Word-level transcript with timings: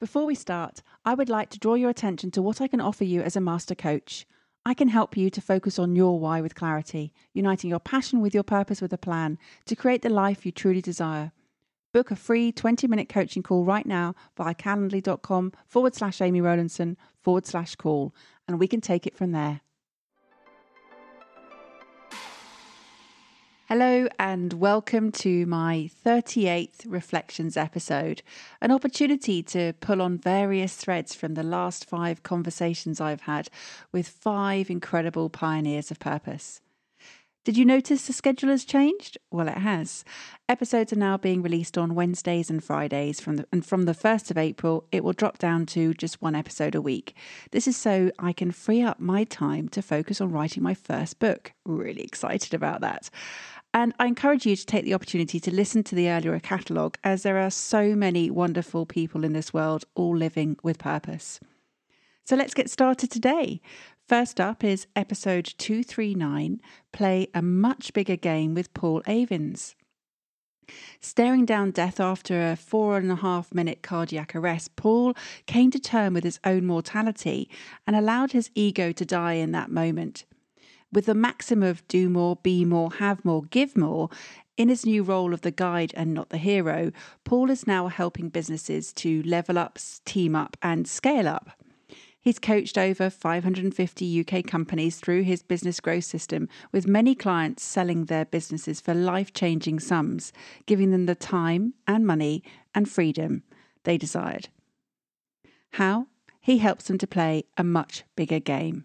Before 0.00 0.24
we 0.24 0.34
start, 0.34 0.82
I 1.04 1.12
would 1.12 1.28
like 1.28 1.50
to 1.50 1.58
draw 1.58 1.74
your 1.74 1.90
attention 1.90 2.30
to 2.30 2.40
what 2.40 2.62
I 2.62 2.68
can 2.68 2.80
offer 2.80 3.04
you 3.04 3.20
as 3.20 3.36
a 3.36 3.40
master 3.40 3.74
coach. 3.74 4.26
I 4.64 4.72
can 4.72 4.88
help 4.88 5.14
you 5.14 5.28
to 5.28 5.42
focus 5.42 5.78
on 5.78 5.94
your 5.94 6.18
why 6.18 6.40
with 6.40 6.54
clarity, 6.54 7.12
uniting 7.34 7.68
your 7.68 7.80
passion 7.80 8.22
with 8.22 8.32
your 8.32 8.42
purpose 8.42 8.80
with 8.80 8.94
a 8.94 8.98
plan 8.98 9.38
to 9.66 9.76
create 9.76 10.00
the 10.00 10.08
life 10.08 10.46
you 10.46 10.52
truly 10.52 10.80
desire. 10.80 11.32
Book 11.92 12.10
a 12.10 12.16
free 12.16 12.50
20 12.50 12.86
minute 12.86 13.10
coaching 13.10 13.42
call 13.42 13.66
right 13.66 13.84
now 13.84 14.14
via 14.38 14.54
calendly.com 14.54 15.52
forward 15.66 15.94
slash 15.94 16.22
Amy 16.22 16.40
Rowlandson 16.40 16.96
forward 17.20 17.44
slash 17.44 17.74
call, 17.74 18.14
and 18.48 18.58
we 18.58 18.68
can 18.68 18.80
take 18.80 19.06
it 19.06 19.14
from 19.14 19.32
there. 19.32 19.60
Hello, 23.72 24.08
and 24.18 24.54
welcome 24.54 25.12
to 25.12 25.46
my 25.46 25.88
38th 26.04 26.86
Reflections 26.88 27.56
episode, 27.56 28.20
an 28.60 28.72
opportunity 28.72 29.44
to 29.44 29.74
pull 29.74 30.02
on 30.02 30.18
various 30.18 30.74
threads 30.74 31.14
from 31.14 31.34
the 31.34 31.44
last 31.44 31.88
five 31.88 32.24
conversations 32.24 33.00
I've 33.00 33.20
had 33.20 33.48
with 33.92 34.08
five 34.08 34.70
incredible 34.70 35.30
pioneers 35.30 35.92
of 35.92 36.00
purpose. 36.00 36.60
Did 37.42 37.56
you 37.56 37.64
notice 37.64 38.06
the 38.06 38.12
schedule 38.12 38.50
has 38.50 38.66
changed? 38.66 39.16
Well, 39.30 39.48
it 39.48 39.58
has. 39.58 40.04
Episodes 40.48 40.92
are 40.92 40.96
now 40.96 41.16
being 41.16 41.40
released 41.40 41.78
on 41.78 41.94
Wednesdays 41.94 42.50
and 42.50 42.62
Fridays, 42.62 43.18
from 43.18 43.36
the, 43.36 43.46
and 43.50 43.64
from 43.64 43.84
the 43.84 43.94
1st 43.94 44.30
of 44.30 44.36
April, 44.36 44.84
it 44.92 45.02
will 45.02 45.14
drop 45.14 45.38
down 45.38 45.64
to 45.66 45.94
just 45.94 46.20
one 46.20 46.34
episode 46.34 46.74
a 46.74 46.82
week. 46.82 47.16
This 47.52 47.66
is 47.66 47.78
so 47.78 48.10
I 48.18 48.34
can 48.34 48.50
free 48.50 48.82
up 48.82 49.00
my 49.00 49.24
time 49.24 49.68
to 49.70 49.80
focus 49.80 50.20
on 50.20 50.32
writing 50.32 50.62
my 50.62 50.74
first 50.74 51.18
book. 51.18 51.52
Really 51.64 52.02
excited 52.02 52.52
about 52.52 52.82
that. 52.82 53.08
And 53.72 53.94
I 54.00 54.06
encourage 54.06 54.46
you 54.46 54.56
to 54.56 54.66
take 54.66 54.84
the 54.84 54.94
opportunity 54.94 55.38
to 55.40 55.54
listen 55.54 55.84
to 55.84 55.94
the 55.94 56.10
earlier 56.10 56.38
catalogue, 56.40 56.98
as 57.04 57.22
there 57.22 57.38
are 57.38 57.50
so 57.50 57.94
many 57.94 58.28
wonderful 58.28 58.84
people 58.84 59.24
in 59.24 59.32
this 59.32 59.54
world 59.54 59.84
all 59.94 60.16
living 60.16 60.56
with 60.62 60.78
purpose. 60.78 61.38
So 62.24 62.34
let's 62.34 62.54
get 62.54 62.68
started 62.68 63.10
today. 63.10 63.60
First 64.08 64.40
up 64.40 64.64
is 64.64 64.88
episode 64.96 65.54
239 65.58 66.60
Play 66.92 67.28
a 67.32 67.42
Much 67.42 67.92
Bigger 67.92 68.16
Game 68.16 68.54
with 68.54 68.74
Paul 68.74 69.02
Avins. 69.02 69.76
Staring 71.00 71.44
down 71.44 71.70
death 71.70 72.00
after 72.00 72.50
a 72.50 72.56
four 72.56 72.96
and 72.96 73.10
a 73.10 73.16
half 73.16 73.54
minute 73.54 73.82
cardiac 73.82 74.34
arrest, 74.34 74.74
Paul 74.76 75.14
came 75.46 75.70
to 75.70 75.78
terms 75.78 76.14
with 76.14 76.24
his 76.24 76.40
own 76.44 76.66
mortality 76.66 77.48
and 77.86 77.94
allowed 77.94 78.32
his 78.32 78.50
ego 78.54 78.92
to 78.92 79.04
die 79.04 79.34
in 79.34 79.52
that 79.52 79.70
moment. 79.70 80.24
With 80.92 81.06
the 81.06 81.14
maxim 81.14 81.62
of 81.62 81.86
do 81.86 82.08
more, 82.08 82.36
be 82.36 82.64
more, 82.64 82.92
have 82.94 83.24
more, 83.24 83.42
give 83.44 83.76
more, 83.76 84.10
in 84.56 84.68
his 84.68 84.84
new 84.84 85.02
role 85.02 85.32
of 85.32 85.42
the 85.42 85.50
guide 85.50 85.92
and 85.96 86.12
not 86.12 86.30
the 86.30 86.38
hero, 86.38 86.90
Paul 87.24 87.48
is 87.48 87.66
now 87.66 87.88
helping 87.88 88.28
businesses 88.28 88.92
to 88.94 89.22
level 89.22 89.56
up, 89.56 89.78
team 90.04 90.34
up, 90.34 90.56
and 90.62 90.88
scale 90.88 91.28
up. 91.28 91.50
He's 92.20 92.38
coached 92.38 92.76
over 92.76 93.08
550 93.08 94.20
UK 94.20 94.44
companies 94.44 94.96
through 94.96 95.22
his 95.22 95.42
business 95.42 95.80
growth 95.80 96.04
system, 96.04 96.48
with 96.72 96.86
many 96.86 97.14
clients 97.14 97.62
selling 97.62 98.04
their 98.04 98.26
businesses 98.26 98.80
for 98.80 98.92
life 98.92 99.32
changing 99.32 99.80
sums, 99.80 100.32
giving 100.66 100.90
them 100.90 101.06
the 101.06 101.14
time 101.14 101.72
and 101.86 102.06
money 102.06 102.42
and 102.74 102.90
freedom 102.90 103.42
they 103.84 103.96
desired. 103.96 104.48
How? 105.72 106.08
He 106.40 106.58
helps 106.58 106.84
them 106.84 106.98
to 106.98 107.06
play 107.06 107.44
a 107.56 107.64
much 107.64 108.04
bigger 108.16 108.40
game. 108.40 108.84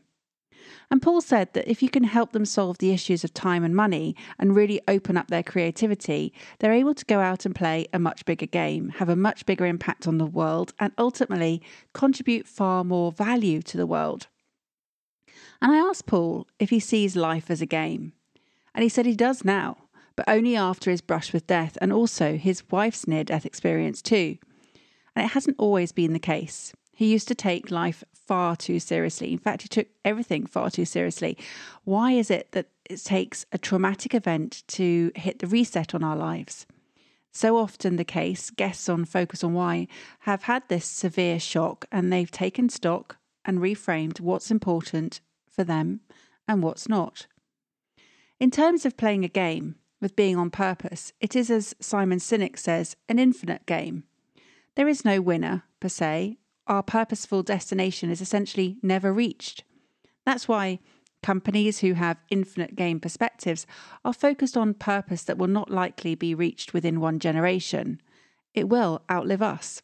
And 0.91 1.01
Paul 1.01 1.21
said 1.21 1.53
that 1.53 1.69
if 1.69 1.81
you 1.81 1.89
can 1.89 2.03
help 2.03 2.31
them 2.31 2.45
solve 2.45 2.77
the 2.77 2.91
issues 2.91 3.23
of 3.23 3.33
time 3.33 3.63
and 3.63 3.75
money 3.75 4.15
and 4.37 4.55
really 4.55 4.79
open 4.87 5.17
up 5.17 5.27
their 5.27 5.43
creativity, 5.43 6.33
they're 6.59 6.73
able 6.73 6.93
to 6.93 7.05
go 7.05 7.19
out 7.19 7.45
and 7.45 7.55
play 7.55 7.87
a 7.91 7.99
much 7.99 8.25
bigger 8.25 8.45
game, 8.45 8.89
have 8.89 9.09
a 9.09 9.15
much 9.15 9.45
bigger 9.45 9.65
impact 9.65 10.07
on 10.07 10.17
the 10.17 10.25
world, 10.25 10.73
and 10.79 10.93
ultimately 10.97 11.61
contribute 11.93 12.47
far 12.47 12.83
more 12.83 13.11
value 13.11 13.61
to 13.63 13.77
the 13.77 13.87
world. 13.87 14.27
And 15.61 15.71
I 15.71 15.77
asked 15.77 16.05
Paul 16.05 16.47
if 16.59 16.69
he 16.69 16.79
sees 16.79 17.15
life 17.15 17.49
as 17.49 17.61
a 17.61 17.65
game. 17.65 18.13
And 18.73 18.83
he 18.83 18.89
said 18.89 19.05
he 19.05 19.15
does 19.15 19.45
now, 19.45 19.77
but 20.15 20.27
only 20.27 20.55
after 20.55 20.91
his 20.91 21.01
brush 21.01 21.33
with 21.33 21.47
death 21.47 21.77
and 21.81 21.91
also 21.91 22.37
his 22.37 22.63
wife's 22.69 23.07
near 23.07 23.23
death 23.23 23.45
experience 23.45 24.01
too. 24.01 24.37
And 25.15 25.25
it 25.25 25.31
hasn't 25.31 25.55
always 25.57 25.91
been 25.91 26.13
the 26.13 26.19
case. 26.19 26.73
He 26.93 27.11
used 27.11 27.27
to 27.29 27.35
take 27.35 27.71
life 27.71 28.03
far 28.27 28.55
too 28.55 28.79
seriously. 28.79 29.31
In 29.31 29.39
fact, 29.39 29.63
he 29.63 29.67
took 29.67 29.87
everything 30.03 30.45
far 30.45 30.69
too 30.69 30.85
seriously. 30.85 31.37
Why 31.83 32.11
is 32.11 32.29
it 32.31 32.51
that 32.51 32.69
it 32.89 33.03
takes 33.03 33.45
a 33.51 33.57
traumatic 33.57 34.13
event 34.13 34.63
to 34.69 35.11
hit 35.15 35.39
the 35.39 35.47
reset 35.47 35.93
on 35.95 36.03
our 36.03 36.15
lives? 36.15 36.65
So 37.31 37.57
often 37.57 37.97
the 37.97 38.05
case, 38.05 38.49
guests 38.49 38.87
on 38.87 39.05
Focus 39.05 39.43
on 39.43 39.53
Why 39.53 39.87
have 40.19 40.43
had 40.43 40.63
this 40.67 40.85
severe 40.85 41.39
shock 41.39 41.85
and 41.91 42.11
they've 42.11 42.31
taken 42.31 42.69
stock 42.69 43.17
and 43.43 43.59
reframed 43.59 44.19
what's 44.19 44.51
important 44.51 45.19
for 45.49 45.63
them 45.63 46.01
and 46.47 46.63
what's 46.63 46.87
not. 46.87 47.27
In 48.39 48.51
terms 48.51 48.85
of 48.85 48.97
playing 48.97 49.25
a 49.25 49.29
game, 49.29 49.75
with 50.01 50.15
being 50.15 50.37
on 50.37 50.49
purpose, 50.49 51.13
it 51.19 51.35
is, 51.35 51.49
as 51.49 51.75
Simon 51.79 52.19
Sinek 52.19 52.59
says, 52.59 52.95
an 53.09 53.17
infinite 53.17 53.65
game. 53.65 54.03
There 54.75 54.87
is 54.87 55.05
no 55.05 55.21
winner, 55.21 55.63
per 55.79 55.89
se, 55.89 56.37
our 56.67 56.83
purposeful 56.83 57.43
destination 57.43 58.09
is 58.09 58.21
essentially 58.21 58.77
never 58.81 59.13
reached. 59.13 59.63
That's 60.25 60.47
why 60.47 60.79
companies 61.21 61.79
who 61.79 61.93
have 61.93 62.17
infinite 62.29 62.75
game 62.75 62.99
perspectives 62.99 63.65
are 64.03 64.13
focused 64.13 64.55
on 64.55 64.73
purpose 64.73 65.23
that 65.23 65.37
will 65.37 65.47
not 65.47 65.69
likely 65.69 66.15
be 66.15 66.35
reached 66.35 66.73
within 66.73 66.99
one 66.99 67.19
generation. 67.19 68.01
It 68.53 68.69
will 68.69 69.01
outlive 69.11 69.41
us. 69.41 69.81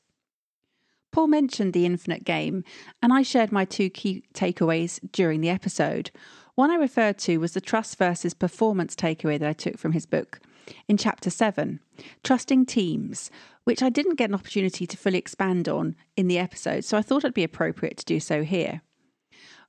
Paul 1.12 1.28
mentioned 1.28 1.74
the 1.74 1.86
infinite 1.86 2.24
game, 2.24 2.64
and 3.02 3.12
I 3.12 3.22
shared 3.22 3.52
my 3.52 3.66
two 3.66 3.90
key 3.90 4.24
takeaways 4.34 5.00
during 5.12 5.42
the 5.42 5.50
episode. 5.50 6.10
One 6.56 6.72
I 6.72 6.76
referred 6.76 7.18
to 7.20 7.38
was 7.38 7.54
the 7.54 7.62
trust 7.62 7.98
versus 7.98 8.34
performance 8.34 8.96
takeaway 8.96 9.38
that 9.40 9.50
I 9.50 9.54
took 9.54 9.78
from 9.78 9.92
his 9.92 10.06
book 10.06 10.40
in 10.88 10.98
chapter 10.98 11.30
7, 11.30 11.80
Trusting 12.24 12.66
Teams, 12.66 13.32
which 13.64 13.84
I 13.84 13.90
didn't 13.90 14.16
get 14.16 14.30
an 14.30 14.36
opportunity 14.36 14.86
to 14.88 14.98
fully 14.98 15.18
expand 15.18 15.68
on 15.70 15.96
in 16.16 16.28
the 16.28 16.40
episode, 16.40 16.86
so 16.86 16.98
I 16.98 17.02
thought 17.02 17.24
it'd 17.24 17.34
be 17.34 17.44
appropriate 17.44 17.98
to 17.98 18.06
do 18.06 18.20
so 18.20 18.44
here. 18.44 18.82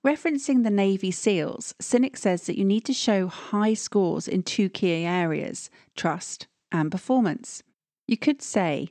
Referencing 0.04 0.64
the 0.64 0.70
Navy 0.70 1.12
SEALs, 1.12 1.74
Sinek 1.80 2.16
says 2.16 2.46
that 2.46 2.58
you 2.58 2.64
need 2.64 2.84
to 2.86 2.92
show 2.92 3.28
high 3.28 3.74
scores 3.74 4.26
in 4.26 4.42
two 4.42 4.68
key 4.68 5.04
areas 5.04 5.70
trust 5.94 6.48
and 6.72 6.90
performance. 6.90 7.62
You 8.08 8.16
could 8.16 8.42
say 8.42 8.88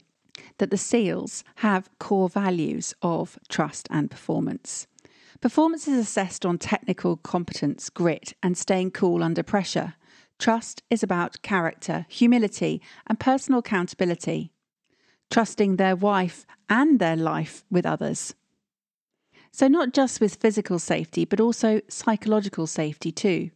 that 0.58 0.70
the 0.72 0.78
SEALs 0.78 1.44
have 1.56 1.90
core 2.00 2.30
values 2.30 2.94
of 3.02 3.38
trust 3.50 3.88
and 3.92 4.10
performance. 4.10 4.88
Performance 5.42 5.88
is 5.88 5.98
assessed 5.98 6.46
on 6.46 6.58
technical 6.58 7.18
competence, 7.18 7.90
grit, 7.90 8.34
and 8.42 8.58
staying 8.58 8.92
cool 8.92 9.24
under 9.24 9.44
pressure. 9.44 9.96
Trust 10.42 10.82
is 10.90 11.04
about 11.04 11.42
character, 11.44 12.08
humility, 12.10 12.82
and 13.06 13.20
personal 13.20 13.60
accountability 13.60 14.52
trusting 15.30 15.78
their 15.78 15.96
wife 15.96 16.48
and 16.68 17.00
their 17.00 17.16
life 17.16 17.64
with 17.70 17.86
others. 17.86 18.34
So, 19.52 19.68
not 19.68 19.94
just 19.94 20.20
with 20.20 20.36
physical 20.36 20.80
safety, 20.80 21.26
but 21.26 21.40
also 21.40 21.80
psychological 21.88 22.66
safety 22.66 23.12
too. 23.12 23.52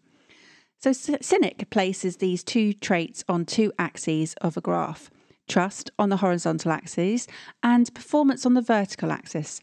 So, 0.77 0.91
Sinek 0.91 1.71
places 1.71 2.17
these 2.17 2.43
two 2.43 2.71
traits 2.71 3.23
on 3.27 3.45
two 3.45 3.73
axes 3.79 4.35
of 4.35 4.55
a 4.55 4.61
graph 4.61 5.09
trust 5.47 5.89
on 5.97 6.09
the 6.09 6.17
horizontal 6.17 6.71
axis 6.71 7.27
and 7.63 7.93
performance 7.95 8.45
on 8.45 8.53
the 8.53 8.61
vertical 8.61 9.11
axis, 9.11 9.59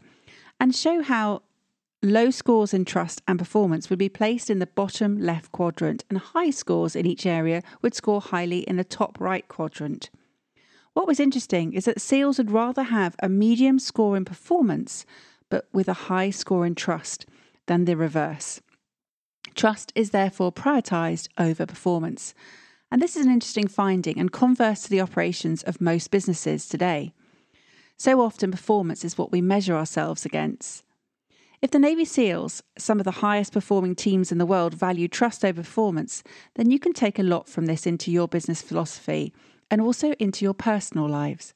and 0.58 0.74
show 0.74 1.02
how 1.02 1.42
low 2.02 2.30
scores 2.30 2.74
in 2.74 2.84
trust 2.84 3.22
and 3.28 3.38
performance 3.38 3.88
would 3.88 3.98
be 3.98 4.08
placed 4.08 4.50
in 4.50 4.58
the 4.58 4.66
bottom 4.66 5.20
left 5.20 5.52
quadrant, 5.52 6.04
and 6.10 6.18
high 6.18 6.50
scores 6.50 6.96
in 6.96 7.06
each 7.06 7.24
area 7.26 7.62
would 7.80 7.94
score 7.94 8.20
highly 8.20 8.60
in 8.60 8.76
the 8.76 8.84
top 8.84 9.20
right 9.20 9.46
quadrant. 9.48 10.10
What 10.94 11.06
was 11.06 11.20
interesting 11.20 11.72
is 11.72 11.86
that 11.86 12.00
SEALs 12.00 12.38
would 12.38 12.50
rather 12.50 12.82
have 12.82 13.16
a 13.20 13.28
medium 13.28 13.78
score 13.78 14.16
in 14.16 14.24
performance, 14.24 15.06
but 15.48 15.66
with 15.72 15.88
a 15.88 16.08
high 16.08 16.30
score 16.30 16.66
in 16.66 16.74
trust, 16.74 17.24
than 17.66 17.84
the 17.84 17.96
reverse. 17.96 18.60
Trust 19.54 19.92
is 19.94 20.10
therefore 20.10 20.52
prioritised 20.52 21.28
over 21.38 21.66
performance. 21.66 22.34
And 22.90 23.00
this 23.00 23.16
is 23.16 23.24
an 23.24 23.32
interesting 23.32 23.68
finding 23.68 24.18
and 24.18 24.32
converse 24.32 24.82
to 24.82 24.90
the 24.90 25.00
operations 25.00 25.62
of 25.62 25.80
most 25.80 26.10
businesses 26.10 26.68
today. 26.68 27.14
So 27.96 28.20
often, 28.20 28.50
performance 28.50 29.04
is 29.04 29.16
what 29.16 29.32
we 29.32 29.40
measure 29.40 29.76
ourselves 29.76 30.26
against. 30.26 30.84
If 31.62 31.70
the 31.70 31.78
Navy 31.78 32.04
SEALs, 32.04 32.60
some 32.76 32.98
of 32.98 33.04
the 33.04 33.22
highest 33.22 33.52
performing 33.52 33.94
teams 33.94 34.32
in 34.32 34.38
the 34.38 34.46
world, 34.46 34.74
value 34.74 35.06
trust 35.06 35.44
over 35.44 35.62
performance, 35.62 36.24
then 36.56 36.72
you 36.72 36.80
can 36.80 36.92
take 36.92 37.20
a 37.20 37.22
lot 37.22 37.48
from 37.48 37.66
this 37.66 37.86
into 37.86 38.10
your 38.10 38.26
business 38.26 38.60
philosophy 38.60 39.32
and 39.70 39.80
also 39.80 40.10
into 40.18 40.44
your 40.44 40.54
personal 40.54 41.08
lives. 41.08 41.54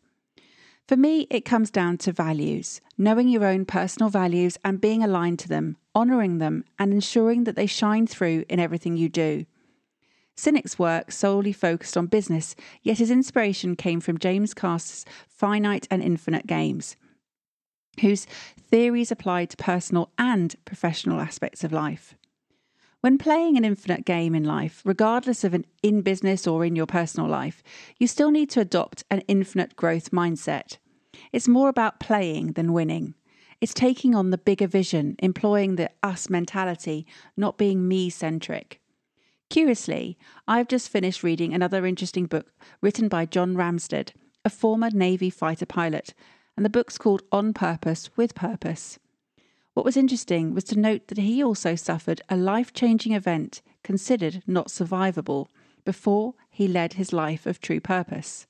For 0.86 0.96
me, 0.96 1.26
it 1.28 1.44
comes 1.44 1.72
down 1.72 1.98
to 1.98 2.12
values, 2.12 2.80
knowing 2.96 3.28
your 3.28 3.44
own 3.44 3.64
personal 3.64 4.08
values 4.08 4.56
and 4.64 4.80
being 4.80 5.02
aligned 5.02 5.40
to 5.40 5.48
them, 5.48 5.76
honouring 5.96 6.38
them, 6.38 6.64
and 6.78 6.92
ensuring 6.92 7.42
that 7.42 7.56
they 7.56 7.66
shine 7.66 8.06
through 8.06 8.44
in 8.48 8.60
everything 8.60 8.96
you 8.96 9.08
do. 9.08 9.44
Sinek's 10.36 10.78
work 10.78 11.10
solely 11.10 11.52
focused 11.52 11.96
on 11.96 12.06
business, 12.06 12.54
yet 12.80 12.98
his 12.98 13.10
inspiration 13.10 13.74
came 13.74 14.00
from 14.00 14.18
James 14.18 14.54
Carse's 14.54 15.04
finite 15.26 15.88
and 15.90 16.00
infinite 16.00 16.46
games, 16.46 16.94
whose 18.00 18.26
theories 18.70 19.10
apply 19.10 19.46
to 19.46 19.56
personal 19.56 20.10
and 20.18 20.54
professional 20.64 21.20
aspects 21.20 21.64
of 21.64 21.72
life. 21.72 22.14
When 23.00 23.18
playing 23.18 23.56
an 23.56 23.64
infinite 23.64 24.04
game 24.04 24.34
in 24.34 24.44
life, 24.44 24.82
regardless 24.84 25.44
of 25.44 25.54
an 25.54 25.64
in 25.82 26.02
business 26.02 26.46
or 26.46 26.64
in 26.64 26.74
your 26.74 26.86
personal 26.86 27.28
life, 27.28 27.62
you 27.98 28.06
still 28.06 28.30
need 28.30 28.50
to 28.50 28.60
adopt 28.60 29.04
an 29.10 29.20
infinite 29.28 29.76
growth 29.76 30.10
mindset. 30.10 30.78
It's 31.32 31.46
more 31.46 31.68
about 31.68 32.00
playing 32.00 32.52
than 32.52 32.72
winning. 32.72 33.14
It's 33.60 33.72
taking 33.72 34.14
on 34.14 34.30
the 34.30 34.38
bigger 34.38 34.66
vision, 34.66 35.16
employing 35.20 35.76
the 35.76 35.90
us 36.02 36.28
mentality, 36.28 37.06
not 37.36 37.58
being 37.58 37.86
me 37.86 38.10
centric. 38.10 38.80
Curiously, 39.48 40.18
I've 40.48 40.68
just 40.68 40.88
finished 40.88 41.22
reading 41.22 41.54
another 41.54 41.86
interesting 41.86 42.26
book 42.26 42.52
written 42.80 43.08
by 43.08 43.26
John 43.26 43.54
Ramstead, 43.54 44.10
a 44.44 44.50
former 44.50 44.90
Navy 44.90 45.30
fighter 45.30 45.66
pilot, 45.66 46.12
and 46.56 46.64
the 46.64 46.70
book's 46.70 46.98
called 46.98 47.22
On 47.30 47.52
Purpose 47.52 48.10
with 48.16 48.34
Purpose. 48.34 48.98
What 49.74 49.84
was 49.84 49.96
interesting 49.96 50.54
was 50.54 50.64
to 50.64 50.78
note 50.78 51.08
that 51.08 51.18
he 51.18 51.44
also 51.44 51.74
suffered 51.74 52.22
a 52.28 52.36
life 52.36 52.72
changing 52.72 53.12
event 53.12 53.60
considered 53.84 54.42
not 54.46 54.68
survivable 54.68 55.48
before 55.84 56.34
he 56.50 56.66
led 56.66 56.94
his 56.94 57.12
life 57.12 57.46
of 57.46 57.60
true 57.60 57.80
purpose. 57.80 58.46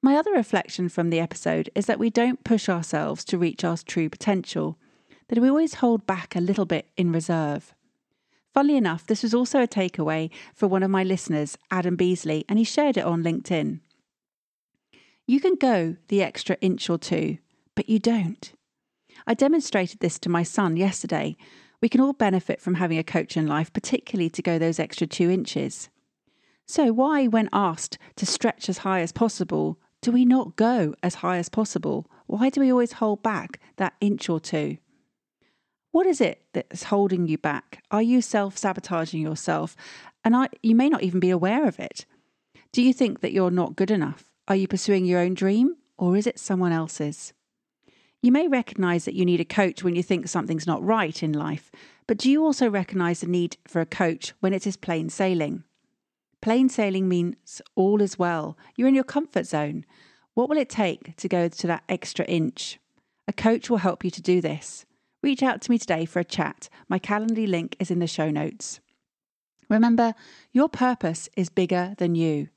My 0.00 0.16
other 0.16 0.32
reflection 0.32 0.88
from 0.88 1.10
the 1.10 1.18
episode 1.18 1.70
is 1.74 1.86
that 1.86 1.98
we 1.98 2.10
don't 2.10 2.44
push 2.44 2.68
ourselves 2.68 3.24
to 3.24 3.38
reach 3.38 3.64
our 3.64 3.76
true 3.76 4.08
potential, 4.08 4.78
that 5.28 5.38
we 5.38 5.48
always 5.48 5.74
hold 5.74 6.06
back 6.06 6.36
a 6.36 6.40
little 6.40 6.66
bit 6.66 6.90
in 6.96 7.10
reserve. 7.10 7.74
Funnily 8.52 8.76
enough, 8.76 9.06
this 9.06 9.22
was 9.22 9.34
also 9.34 9.62
a 9.62 9.66
takeaway 9.66 10.30
for 10.54 10.68
one 10.68 10.82
of 10.84 10.90
my 10.90 11.02
listeners, 11.02 11.58
Adam 11.70 11.96
Beasley, 11.96 12.44
and 12.48 12.58
he 12.58 12.64
shared 12.64 12.96
it 12.96 13.04
on 13.04 13.24
LinkedIn. 13.24 13.80
You 15.26 15.40
can 15.40 15.54
go 15.54 15.96
the 16.08 16.22
extra 16.22 16.56
inch 16.60 16.90
or 16.90 16.98
two, 16.98 17.38
but 17.74 17.88
you 17.88 17.98
don't. 17.98 18.52
I 19.26 19.32
demonstrated 19.32 20.00
this 20.00 20.18
to 20.20 20.28
my 20.28 20.42
son 20.42 20.76
yesterday. 20.76 21.36
We 21.80 21.88
can 21.88 22.02
all 22.02 22.12
benefit 22.12 22.60
from 22.60 22.74
having 22.74 22.98
a 22.98 23.04
coach 23.04 23.36
in 23.36 23.46
life, 23.46 23.72
particularly 23.72 24.28
to 24.30 24.42
go 24.42 24.58
those 24.58 24.78
extra 24.78 25.06
two 25.06 25.30
inches. 25.30 25.88
So, 26.66 26.92
why, 26.92 27.26
when 27.26 27.48
asked 27.52 27.98
to 28.16 28.26
stretch 28.26 28.68
as 28.68 28.78
high 28.78 29.00
as 29.00 29.12
possible, 29.12 29.78
do 30.02 30.12
we 30.12 30.26
not 30.26 30.56
go 30.56 30.94
as 31.02 31.16
high 31.16 31.38
as 31.38 31.48
possible? 31.48 32.10
Why 32.26 32.50
do 32.50 32.60
we 32.60 32.70
always 32.70 32.92
hold 32.92 33.22
back 33.22 33.60
that 33.76 33.94
inch 34.00 34.28
or 34.28 34.40
two? 34.40 34.76
What 35.90 36.06
is 36.06 36.20
it 36.20 36.42
that's 36.52 36.84
holding 36.84 37.28
you 37.28 37.38
back? 37.38 37.82
Are 37.90 38.02
you 38.02 38.20
self 38.20 38.58
sabotaging 38.58 39.22
yourself? 39.22 39.74
And 40.22 40.36
I, 40.36 40.48
you 40.62 40.74
may 40.74 40.90
not 40.90 41.02
even 41.02 41.20
be 41.20 41.30
aware 41.30 41.66
of 41.66 41.78
it. 41.78 42.04
Do 42.72 42.82
you 42.82 42.92
think 42.92 43.20
that 43.20 43.32
you're 43.32 43.50
not 43.50 43.76
good 43.76 43.90
enough? 43.90 44.33
Are 44.46 44.56
you 44.56 44.68
pursuing 44.68 45.06
your 45.06 45.20
own 45.20 45.32
dream 45.32 45.76
or 45.96 46.18
is 46.18 46.26
it 46.26 46.38
someone 46.38 46.72
else's? 46.72 47.32
You 48.20 48.30
may 48.30 48.46
recognize 48.46 49.06
that 49.06 49.14
you 49.14 49.24
need 49.24 49.40
a 49.40 49.44
coach 49.44 49.82
when 49.82 49.94
you 49.94 50.02
think 50.02 50.28
something's 50.28 50.66
not 50.66 50.84
right 50.84 51.22
in 51.22 51.32
life, 51.32 51.70
but 52.06 52.18
do 52.18 52.30
you 52.30 52.44
also 52.44 52.68
recognize 52.68 53.20
the 53.20 53.26
need 53.26 53.56
for 53.66 53.80
a 53.80 53.86
coach 53.86 54.34
when 54.40 54.52
it 54.52 54.66
is 54.66 54.76
plain 54.76 55.08
sailing? 55.08 55.64
Plain 56.42 56.68
sailing 56.68 57.08
means 57.08 57.62
all 57.74 58.02
is 58.02 58.18
well. 58.18 58.58
You're 58.76 58.88
in 58.88 58.94
your 58.94 59.02
comfort 59.04 59.46
zone. 59.46 59.86
What 60.34 60.50
will 60.50 60.58
it 60.58 60.68
take 60.68 61.16
to 61.16 61.28
go 61.28 61.48
to 61.48 61.66
that 61.66 61.84
extra 61.88 62.26
inch? 62.26 62.78
A 63.26 63.32
coach 63.32 63.70
will 63.70 63.78
help 63.78 64.04
you 64.04 64.10
to 64.10 64.20
do 64.20 64.42
this. 64.42 64.84
Reach 65.22 65.42
out 65.42 65.62
to 65.62 65.70
me 65.70 65.78
today 65.78 66.04
for 66.04 66.20
a 66.20 66.24
chat. 66.24 66.68
My 66.86 66.98
Calendly 66.98 67.48
link 67.48 67.76
is 67.78 67.90
in 67.90 67.98
the 67.98 68.06
show 68.06 68.30
notes. 68.30 68.80
Remember, 69.70 70.14
your 70.52 70.68
purpose 70.68 71.30
is 71.34 71.48
bigger 71.48 71.94
than 71.96 72.14
you. 72.14 72.50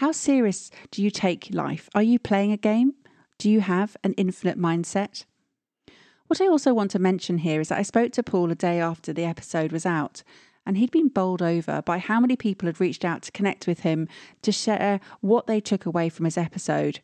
How 0.00 0.12
serious 0.12 0.70
do 0.90 1.02
you 1.02 1.10
take 1.10 1.50
life? 1.52 1.90
Are 1.94 2.02
you 2.02 2.18
playing 2.18 2.52
a 2.52 2.56
game? 2.56 2.94
Do 3.36 3.50
you 3.50 3.60
have 3.60 3.98
an 4.02 4.14
infinite 4.14 4.58
mindset? 4.58 5.26
What 6.26 6.40
I 6.40 6.46
also 6.46 6.72
want 6.72 6.90
to 6.92 6.98
mention 6.98 7.36
here 7.36 7.60
is 7.60 7.68
that 7.68 7.78
I 7.78 7.82
spoke 7.82 8.12
to 8.12 8.22
Paul 8.22 8.50
a 8.50 8.54
day 8.54 8.80
after 8.80 9.12
the 9.12 9.26
episode 9.26 9.72
was 9.72 9.84
out, 9.84 10.22
and 10.64 10.78
he'd 10.78 10.90
been 10.90 11.08
bowled 11.08 11.42
over 11.42 11.82
by 11.82 11.98
how 11.98 12.18
many 12.18 12.34
people 12.34 12.64
had 12.64 12.80
reached 12.80 13.04
out 13.04 13.20
to 13.24 13.32
connect 13.32 13.66
with 13.66 13.80
him 13.80 14.08
to 14.40 14.50
share 14.50 15.00
what 15.20 15.46
they 15.46 15.60
took 15.60 15.84
away 15.84 16.08
from 16.08 16.24
his 16.24 16.38
episode. 16.38 17.00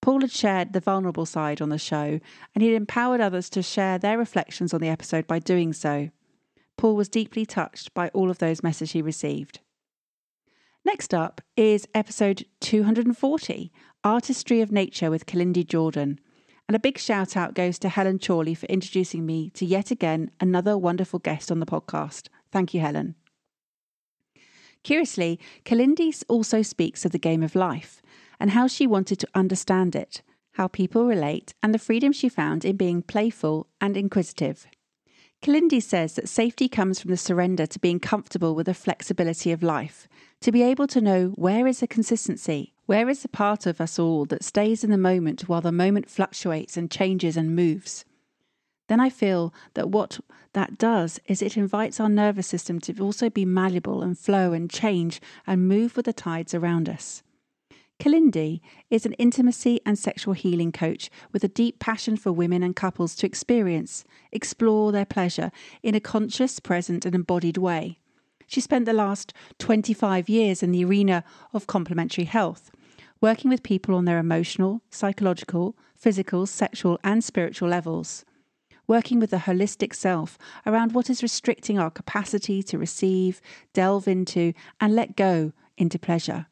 Paul 0.00 0.22
had 0.22 0.32
shared 0.32 0.72
the 0.72 0.80
vulnerable 0.80 1.24
side 1.24 1.62
on 1.62 1.68
the 1.68 1.78
show, 1.78 2.18
and 2.52 2.64
he'd 2.64 2.74
empowered 2.74 3.20
others 3.20 3.48
to 3.50 3.62
share 3.62 3.96
their 3.96 4.18
reflections 4.18 4.74
on 4.74 4.80
the 4.80 4.88
episode 4.88 5.28
by 5.28 5.38
doing 5.38 5.72
so. 5.72 6.10
Paul 6.76 6.96
was 6.96 7.08
deeply 7.08 7.46
touched 7.46 7.94
by 7.94 8.08
all 8.08 8.28
of 8.28 8.38
those 8.38 8.60
messages 8.60 8.90
he 8.90 9.02
received. 9.02 9.60
Next 10.84 11.14
up 11.14 11.40
is 11.56 11.86
episode 11.94 12.44
240 12.60 13.72
Artistry 14.02 14.60
of 14.60 14.72
Nature 14.72 15.10
with 15.10 15.26
Kalindi 15.26 15.64
Jordan. 15.64 16.18
And 16.66 16.74
a 16.74 16.80
big 16.80 16.98
shout 16.98 17.36
out 17.36 17.54
goes 17.54 17.78
to 17.80 17.88
Helen 17.88 18.18
Chorley 18.18 18.56
for 18.56 18.66
introducing 18.66 19.24
me 19.24 19.50
to 19.50 19.64
yet 19.64 19.92
again 19.92 20.32
another 20.40 20.76
wonderful 20.76 21.20
guest 21.20 21.52
on 21.52 21.60
the 21.60 21.66
podcast. 21.66 22.26
Thank 22.50 22.74
you, 22.74 22.80
Helen. 22.80 23.14
Curiously, 24.82 25.38
Kalindi 25.64 26.20
also 26.28 26.62
speaks 26.62 27.04
of 27.04 27.12
the 27.12 27.18
game 27.18 27.44
of 27.44 27.54
life 27.54 28.02
and 28.40 28.50
how 28.50 28.66
she 28.66 28.84
wanted 28.84 29.20
to 29.20 29.28
understand 29.36 29.94
it, 29.94 30.22
how 30.54 30.66
people 30.66 31.06
relate, 31.06 31.54
and 31.62 31.72
the 31.72 31.78
freedom 31.78 32.12
she 32.12 32.28
found 32.28 32.64
in 32.64 32.76
being 32.76 33.02
playful 33.02 33.68
and 33.80 33.96
inquisitive. 33.96 34.66
Kalindi 35.42 35.80
says 35.80 36.14
that 36.14 36.28
safety 36.28 36.68
comes 36.68 37.00
from 37.00 37.12
the 37.12 37.16
surrender 37.16 37.66
to 37.66 37.78
being 37.78 38.00
comfortable 38.00 38.54
with 38.56 38.66
the 38.66 38.74
flexibility 38.74 39.52
of 39.52 39.62
life, 39.62 40.08
to 40.42 40.52
be 40.52 40.62
able 40.62 40.88
to 40.88 41.00
know 41.00 41.28
where 41.36 41.68
is 41.68 41.80
the 41.80 41.86
consistency, 41.86 42.74
where 42.86 43.08
is 43.08 43.22
the 43.22 43.28
part 43.28 43.64
of 43.64 43.80
us 43.80 43.98
all 43.98 44.24
that 44.26 44.42
stays 44.42 44.82
in 44.82 44.90
the 44.90 44.98
moment 44.98 45.48
while 45.48 45.60
the 45.60 45.70
moment 45.70 46.10
fluctuates 46.10 46.76
and 46.76 46.90
changes 46.90 47.36
and 47.36 47.54
moves? 47.54 48.04
Then 48.88 48.98
I 48.98 49.08
feel 49.08 49.54
that 49.74 49.90
what 49.90 50.18
that 50.54 50.78
does 50.78 51.20
is 51.26 51.42
it 51.42 51.56
invites 51.56 52.00
our 52.00 52.08
nervous 52.08 52.48
system 52.48 52.80
to 52.80 53.00
also 53.00 53.30
be 53.30 53.44
malleable 53.44 54.02
and 54.02 54.18
flow 54.18 54.52
and 54.52 54.68
change 54.68 55.20
and 55.46 55.68
move 55.68 55.96
with 55.96 56.06
the 56.06 56.12
tides 56.12 56.54
around 56.54 56.88
us. 56.88 57.22
Kalindi 58.00 58.60
is 58.90 59.06
an 59.06 59.12
intimacy 59.12 59.80
and 59.86 59.96
sexual 59.96 60.34
healing 60.34 60.72
coach 60.72 61.08
with 61.30 61.44
a 61.44 61.48
deep 61.48 61.78
passion 61.78 62.16
for 62.16 62.32
women 62.32 62.64
and 62.64 62.74
couples 62.74 63.14
to 63.14 63.26
experience, 63.26 64.04
explore 64.32 64.90
their 64.90 65.06
pleasure 65.06 65.52
in 65.84 65.94
a 65.94 66.00
conscious, 66.00 66.58
present, 66.58 67.06
and 67.06 67.14
embodied 67.14 67.58
way. 67.58 68.00
She 68.52 68.60
spent 68.60 68.84
the 68.84 68.92
last 68.92 69.32
25 69.60 70.28
years 70.28 70.62
in 70.62 70.72
the 70.72 70.84
arena 70.84 71.24
of 71.54 71.66
complementary 71.66 72.24
health, 72.24 72.70
working 73.18 73.48
with 73.48 73.62
people 73.62 73.94
on 73.94 74.04
their 74.04 74.18
emotional, 74.18 74.82
psychological, 74.90 75.74
physical, 75.96 76.44
sexual, 76.44 77.00
and 77.02 77.24
spiritual 77.24 77.70
levels. 77.70 78.26
Working 78.86 79.18
with 79.20 79.30
the 79.30 79.38
holistic 79.48 79.94
self 79.94 80.36
around 80.66 80.92
what 80.92 81.08
is 81.08 81.22
restricting 81.22 81.78
our 81.78 81.90
capacity 81.90 82.62
to 82.64 82.76
receive, 82.76 83.40
delve 83.72 84.06
into, 84.06 84.52
and 84.78 84.94
let 84.94 85.16
go 85.16 85.54
into 85.78 85.98
pleasure. 85.98 86.44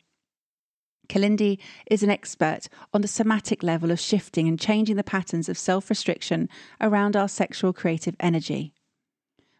Kalindi 1.07 1.59
is 1.91 2.03
an 2.03 2.09
expert 2.09 2.71
on 2.95 3.03
the 3.03 3.09
somatic 3.09 3.63
level 3.63 3.91
of 3.91 4.01
shifting 4.01 4.49
and 4.49 4.59
changing 4.59 4.97
the 4.97 5.05
patterns 5.05 5.51
of 5.51 5.59
self 5.59 5.91
restriction 5.91 6.49
around 6.81 7.15
our 7.15 7.29
sexual 7.29 7.75
creative 7.75 8.17
energy 8.19 8.73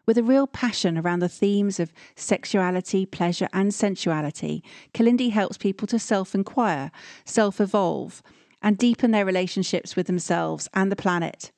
with 0.05 0.17
a 0.17 0.23
real 0.23 0.47
passion 0.47 0.97
around 0.97 1.19
the 1.19 1.29
themes 1.29 1.79
of 1.79 1.93
sexuality, 2.15 3.05
pleasure, 3.05 3.47
and 3.53 3.73
sensuality, 3.73 4.63
Kalindi 4.93 5.31
helps 5.31 5.57
people 5.57 5.87
to 5.87 5.99
self 5.99 6.33
inquire, 6.33 6.91
self 7.25 7.61
evolve, 7.61 8.21
and 8.61 8.77
deepen 8.77 9.11
their 9.11 9.25
relationships 9.25 9.95
with 9.95 10.07
themselves 10.07 10.67
and 10.73 10.91
the 10.91 10.95
planet. 10.95 11.51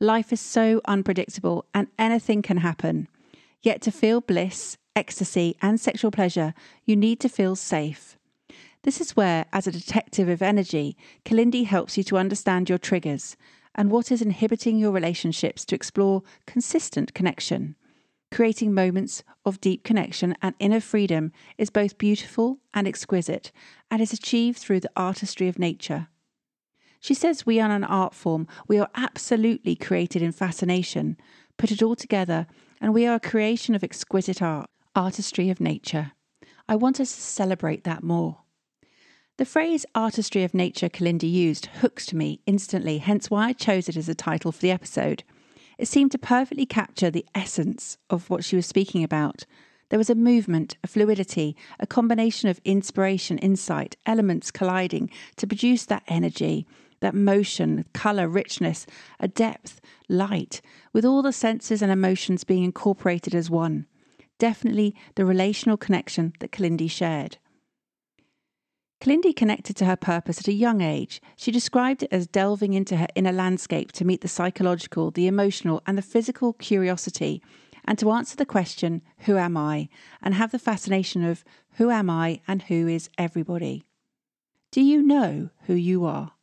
Life 0.00 0.32
is 0.32 0.40
so 0.40 0.80
unpredictable 0.84 1.64
and 1.72 1.88
anything 1.98 2.42
can 2.42 2.58
happen. 2.58 3.08
Yet 3.62 3.80
to 3.82 3.92
feel 3.92 4.20
bliss, 4.20 4.76
ecstasy, 4.96 5.56
and 5.62 5.80
sexual 5.80 6.10
pleasure, 6.10 6.54
you 6.84 6.96
need 6.96 7.20
to 7.20 7.28
feel 7.28 7.54
safe. 7.54 8.16
This 8.82 9.00
is 9.00 9.14
where, 9.14 9.46
as 9.52 9.68
a 9.68 9.72
detective 9.72 10.28
of 10.28 10.42
energy, 10.42 10.96
Kalindi 11.24 11.66
helps 11.66 11.96
you 11.96 12.02
to 12.04 12.18
understand 12.18 12.68
your 12.68 12.78
triggers 12.78 13.36
and 13.74 13.90
what 13.90 14.12
is 14.12 14.22
inhibiting 14.22 14.78
your 14.78 14.92
relationships 14.92 15.64
to 15.64 15.74
explore 15.74 16.22
consistent 16.46 17.14
connection. 17.14 17.76
Creating 18.30 18.72
moments 18.72 19.22
of 19.44 19.60
deep 19.60 19.84
connection 19.84 20.34
and 20.40 20.54
inner 20.58 20.80
freedom 20.80 21.32
is 21.58 21.68
both 21.68 21.98
beautiful 21.98 22.58
and 22.72 22.88
exquisite 22.88 23.52
and 23.90 24.00
is 24.00 24.12
achieved 24.12 24.58
through 24.58 24.80
the 24.80 24.90
artistry 24.96 25.48
of 25.48 25.58
nature. 25.58 26.08
She 26.98 27.14
says 27.14 27.44
we 27.44 27.60
are 27.60 27.70
an 27.70 27.84
art 27.84 28.14
form. 28.14 28.46
We 28.68 28.78
are 28.78 28.88
absolutely 28.94 29.74
created 29.74 30.22
in 30.22 30.32
fascination. 30.32 31.16
Put 31.58 31.72
it 31.72 31.82
all 31.82 31.96
together, 31.96 32.46
and 32.80 32.94
we 32.94 33.06
are 33.06 33.16
a 33.16 33.20
creation 33.20 33.74
of 33.74 33.82
exquisite 33.82 34.40
art, 34.40 34.70
artistry 34.94 35.50
of 35.50 35.60
nature. 35.60 36.12
I 36.68 36.76
want 36.76 37.00
us 37.00 37.12
to 37.14 37.20
celebrate 37.20 37.84
that 37.84 38.02
more. 38.02 38.38
The 39.42 39.46
phrase 39.46 39.84
artistry 39.92 40.44
of 40.44 40.54
nature 40.54 40.88
Kalindi 40.88 41.28
used 41.28 41.66
hooks 41.66 42.06
to 42.06 42.16
me 42.16 42.38
instantly, 42.46 42.98
hence 42.98 43.28
why 43.28 43.48
I 43.48 43.52
chose 43.52 43.88
it 43.88 43.96
as 43.96 44.08
a 44.08 44.14
title 44.14 44.52
for 44.52 44.60
the 44.60 44.70
episode. 44.70 45.24
It 45.78 45.88
seemed 45.88 46.12
to 46.12 46.18
perfectly 46.18 46.64
capture 46.64 47.10
the 47.10 47.26
essence 47.34 47.98
of 48.08 48.30
what 48.30 48.44
she 48.44 48.54
was 48.54 48.66
speaking 48.66 49.02
about. 49.02 49.44
There 49.88 49.98
was 49.98 50.08
a 50.08 50.14
movement, 50.14 50.76
a 50.84 50.86
fluidity, 50.86 51.56
a 51.80 51.88
combination 51.88 52.50
of 52.50 52.60
inspiration, 52.64 53.36
insight, 53.38 53.96
elements 54.06 54.52
colliding 54.52 55.10
to 55.38 55.48
produce 55.48 55.86
that 55.86 56.04
energy, 56.06 56.64
that 57.00 57.12
motion, 57.12 57.84
colour, 57.92 58.28
richness, 58.28 58.86
a 59.18 59.26
depth, 59.26 59.80
light, 60.08 60.60
with 60.92 61.04
all 61.04 61.20
the 61.20 61.32
senses 61.32 61.82
and 61.82 61.90
emotions 61.90 62.44
being 62.44 62.62
incorporated 62.62 63.34
as 63.34 63.50
one. 63.50 63.86
Definitely 64.38 64.94
the 65.16 65.24
relational 65.24 65.76
connection 65.76 66.32
that 66.38 66.52
Kalindi 66.52 66.88
shared. 66.88 67.38
Kalindi 69.02 69.34
connected 69.34 69.74
to 69.78 69.84
her 69.86 69.96
purpose 69.96 70.38
at 70.38 70.46
a 70.46 70.52
young 70.52 70.80
age. 70.80 71.20
She 71.34 71.50
described 71.50 72.04
it 72.04 72.12
as 72.12 72.28
delving 72.28 72.72
into 72.72 72.98
her 72.98 73.08
inner 73.16 73.32
landscape 73.32 73.90
to 73.92 74.04
meet 74.04 74.20
the 74.20 74.28
psychological, 74.28 75.10
the 75.10 75.26
emotional, 75.26 75.82
and 75.88 75.98
the 75.98 76.02
physical 76.02 76.52
curiosity, 76.52 77.42
and 77.84 77.98
to 77.98 78.12
answer 78.12 78.36
the 78.36 78.46
question, 78.46 79.02
Who 79.26 79.36
am 79.38 79.56
I? 79.56 79.88
and 80.22 80.34
have 80.34 80.52
the 80.52 80.58
fascination 80.60 81.24
of 81.24 81.42
Who 81.78 81.90
am 81.90 82.08
I 82.08 82.42
and 82.46 82.62
who 82.62 82.86
is 82.86 83.10
everybody? 83.18 83.82
Do 84.70 84.80
you 84.80 85.02
know 85.02 85.50
who 85.62 85.74
you 85.74 86.04
are? 86.04 86.34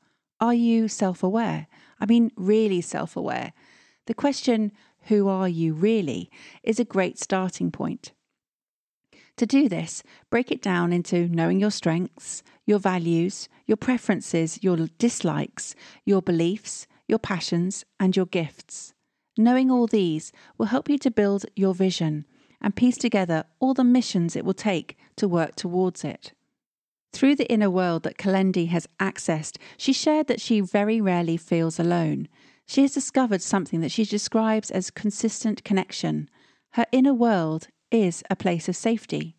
Are 0.42 0.54
you 0.54 0.90
self 0.90 1.24
aware? 1.24 1.68
I 2.02 2.08
mean, 2.08 2.30
really 2.36 2.82
self 2.82 3.16
aware. 3.16 3.54
The 4.06 4.14
question, 4.14 4.74
Who 5.04 5.30
are 5.30 5.48
you 5.48 5.74
really? 5.74 6.30
is 6.62 6.78
a 6.78 6.84
great 6.84 7.20
starting 7.20 7.72
point. 7.72 8.12
To 9.40 9.46
do 9.46 9.70
this, 9.70 10.04
break 10.30 10.52
it 10.52 10.62
down 10.62 10.92
into 10.92 11.30
knowing 11.30 11.62
your 11.62 11.72
strengths, 11.72 12.44
your 12.66 12.78
values, 12.78 13.48
your 13.66 13.78
preferences, 13.78 14.62
your 14.62 14.76
dislikes, 14.98 15.76
your 16.04 16.22
beliefs, 16.22 16.88
your 17.08 17.20
passions, 17.20 17.86
and 18.02 18.18
your 18.18 18.26
gifts. 18.26 18.94
Knowing 19.38 19.72
all 19.72 19.88
these 19.88 20.34
will 20.58 20.66
help 20.66 20.90
you 20.90 20.98
to 20.98 21.10
build 21.10 21.46
your 21.56 21.74
vision 21.74 22.26
and 22.60 22.76
piece 22.76 22.98
together 22.98 23.46
all 23.62 23.74
the 23.74 23.86
missions 23.86 24.36
it 24.36 24.44
will 24.44 24.54
take 24.54 24.98
to 25.16 25.26
work 25.26 25.56
towards 25.56 26.04
it. 26.04 26.34
Through 27.14 27.38
the 27.38 27.50
inner 27.50 27.70
world 27.70 28.04
that 28.04 28.18
Kalindi 28.18 28.68
has 28.68 28.90
accessed, 29.00 29.56
she 29.78 29.94
shared 29.94 30.28
that 30.28 30.42
she 30.42 30.60
very 30.60 31.00
rarely 31.00 31.38
feels 31.38 31.80
alone. 31.80 32.28
She 32.66 32.82
has 32.82 32.92
discovered 32.92 33.42
something 33.42 33.80
that 33.80 33.92
she 33.94 34.04
describes 34.04 34.70
as 34.70 34.92
consistent 34.92 35.64
connection. 35.64 36.30
Her 36.72 36.86
inner 36.92 37.14
world 37.14 37.70
is 37.92 38.24
a 38.30 38.36
place 38.36 38.70
of 38.70 38.76
safety. 38.76 39.36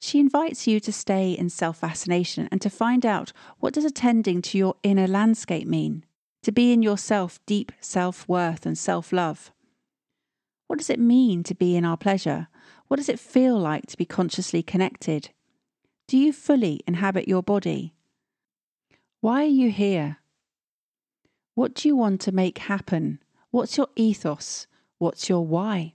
She 0.00 0.20
invites 0.20 0.66
you 0.66 0.80
to 0.80 0.92
stay 0.92 1.32
in 1.32 1.48
self 1.48 1.78
fascination 1.78 2.48
and 2.50 2.60
to 2.60 2.68
find 2.68 3.06
out 3.06 3.32
what 3.58 3.72
does 3.72 3.84
attending 3.84 4.42
to 4.42 4.58
your 4.58 4.76
inner 4.82 5.06
landscape 5.06 5.66
mean? 5.66 6.04
To 6.42 6.52
be 6.52 6.72
in 6.72 6.82
yourself 6.82 7.40
deep 7.46 7.72
self 7.80 8.28
worth 8.28 8.66
and 8.66 8.76
self 8.76 9.12
love. 9.12 9.50
What 10.66 10.78
does 10.78 10.90
it 10.90 11.00
mean 11.00 11.42
to 11.44 11.54
be 11.54 11.76
in 11.76 11.84
our 11.84 11.96
pleasure? 11.96 12.48
What 12.88 12.98
does 12.98 13.08
it 13.08 13.18
feel 13.18 13.58
like 13.58 13.86
to 13.86 13.96
be 13.96 14.04
consciously 14.04 14.62
connected? 14.62 15.30
Do 16.06 16.18
you 16.18 16.32
fully 16.32 16.80
inhabit 16.86 17.26
your 17.26 17.42
body? 17.42 17.94
Why 19.20 19.44
are 19.44 19.46
you 19.46 19.70
here? 19.70 20.18
What 21.54 21.74
do 21.74 21.88
you 21.88 21.96
want 21.96 22.20
to 22.22 22.32
make 22.32 22.58
happen? 22.58 23.20
What's 23.50 23.78
your 23.78 23.88
ethos? 23.96 24.66
What's 24.98 25.30
your 25.30 25.46
why? 25.46 25.94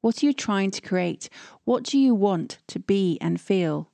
What 0.00 0.22
are 0.22 0.26
you 0.26 0.32
trying 0.32 0.70
to 0.72 0.80
create? 0.80 1.28
What 1.64 1.82
do 1.82 1.98
you 1.98 2.14
want 2.14 2.58
to 2.68 2.78
be 2.78 3.18
and 3.20 3.40
feel? 3.40 3.90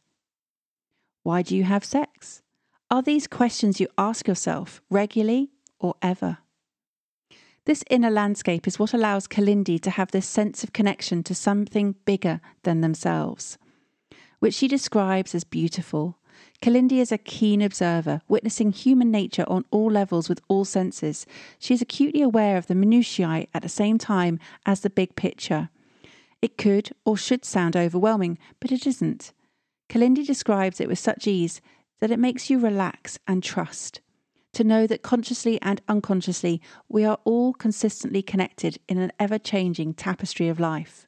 Why 1.22 1.42
do 1.42 1.56
you 1.56 1.64
have 1.64 1.84
sex? 1.84 2.42
Are 2.90 3.02
these 3.02 3.26
questions 3.26 3.80
you 3.80 3.88
ask 3.96 4.28
yourself 4.28 4.82
regularly 4.90 5.50
or 5.78 5.94
ever? 6.02 6.38
This 7.64 7.82
inner 7.88 8.10
landscape 8.10 8.66
is 8.66 8.78
what 8.78 8.92
allows 8.92 9.26
Kalindi 9.26 9.80
to 9.80 9.90
have 9.90 10.10
this 10.10 10.26
sense 10.26 10.62
of 10.62 10.74
connection 10.74 11.22
to 11.22 11.34
something 11.34 11.94
bigger 12.04 12.42
than 12.62 12.82
themselves, 12.82 13.56
which 14.38 14.52
she 14.52 14.68
describes 14.68 15.34
as 15.34 15.44
beautiful. 15.44 16.18
Kalindi 16.60 16.98
is 16.98 17.10
a 17.10 17.16
keen 17.16 17.62
observer, 17.62 18.20
witnessing 18.28 18.70
human 18.72 19.10
nature 19.10 19.46
on 19.48 19.64
all 19.70 19.90
levels 19.90 20.28
with 20.28 20.42
all 20.48 20.66
senses. 20.66 21.24
She 21.58 21.72
is 21.72 21.80
acutely 21.80 22.20
aware 22.20 22.58
of 22.58 22.66
the 22.66 22.74
minutiae 22.74 23.46
at 23.54 23.62
the 23.62 23.68
same 23.70 23.96
time 23.96 24.38
as 24.66 24.80
the 24.80 24.90
big 24.90 25.16
picture. 25.16 25.70
It 26.44 26.58
could 26.58 26.90
or 27.06 27.16
should 27.16 27.42
sound 27.42 27.74
overwhelming, 27.74 28.36
but 28.60 28.70
it 28.70 28.86
isn't. 28.86 29.32
Kalindi 29.88 30.26
describes 30.26 30.78
it 30.78 30.88
with 30.88 30.98
such 30.98 31.26
ease 31.26 31.62
that 32.00 32.10
it 32.10 32.18
makes 32.18 32.50
you 32.50 32.58
relax 32.58 33.18
and 33.26 33.42
trust. 33.42 34.02
To 34.52 34.62
know 34.62 34.86
that 34.86 35.00
consciously 35.00 35.58
and 35.62 35.80
unconsciously 35.88 36.60
we 36.86 37.02
are 37.02 37.18
all 37.24 37.54
consistently 37.54 38.20
connected 38.20 38.78
in 38.90 38.98
an 38.98 39.10
ever 39.18 39.38
changing 39.38 39.94
tapestry 39.94 40.50
of 40.50 40.60
life. 40.60 41.06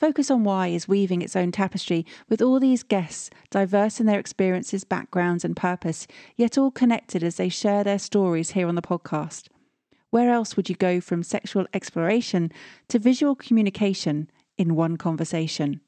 Focus 0.00 0.30
on 0.30 0.42
Why 0.42 0.68
is 0.68 0.88
weaving 0.88 1.20
its 1.20 1.36
own 1.36 1.52
tapestry 1.52 2.06
with 2.26 2.40
all 2.40 2.58
these 2.58 2.82
guests, 2.82 3.28
diverse 3.50 4.00
in 4.00 4.06
their 4.06 4.18
experiences, 4.18 4.84
backgrounds, 4.84 5.44
and 5.44 5.54
purpose, 5.54 6.06
yet 6.34 6.56
all 6.56 6.70
connected 6.70 7.22
as 7.22 7.36
they 7.36 7.50
share 7.50 7.84
their 7.84 7.98
stories 7.98 8.52
here 8.52 8.68
on 8.68 8.74
the 8.74 8.80
podcast. 8.80 9.48
Where 10.14 10.30
else 10.30 10.56
would 10.56 10.68
you 10.68 10.76
go 10.76 11.00
from 11.00 11.24
sexual 11.24 11.66
exploration 11.74 12.52
to 12.86 13.00
visual 13.00 13.34
communication 13.34 14.30
in 14.56 14.76
one 14.76 14.96
conversation? 14.96 15.80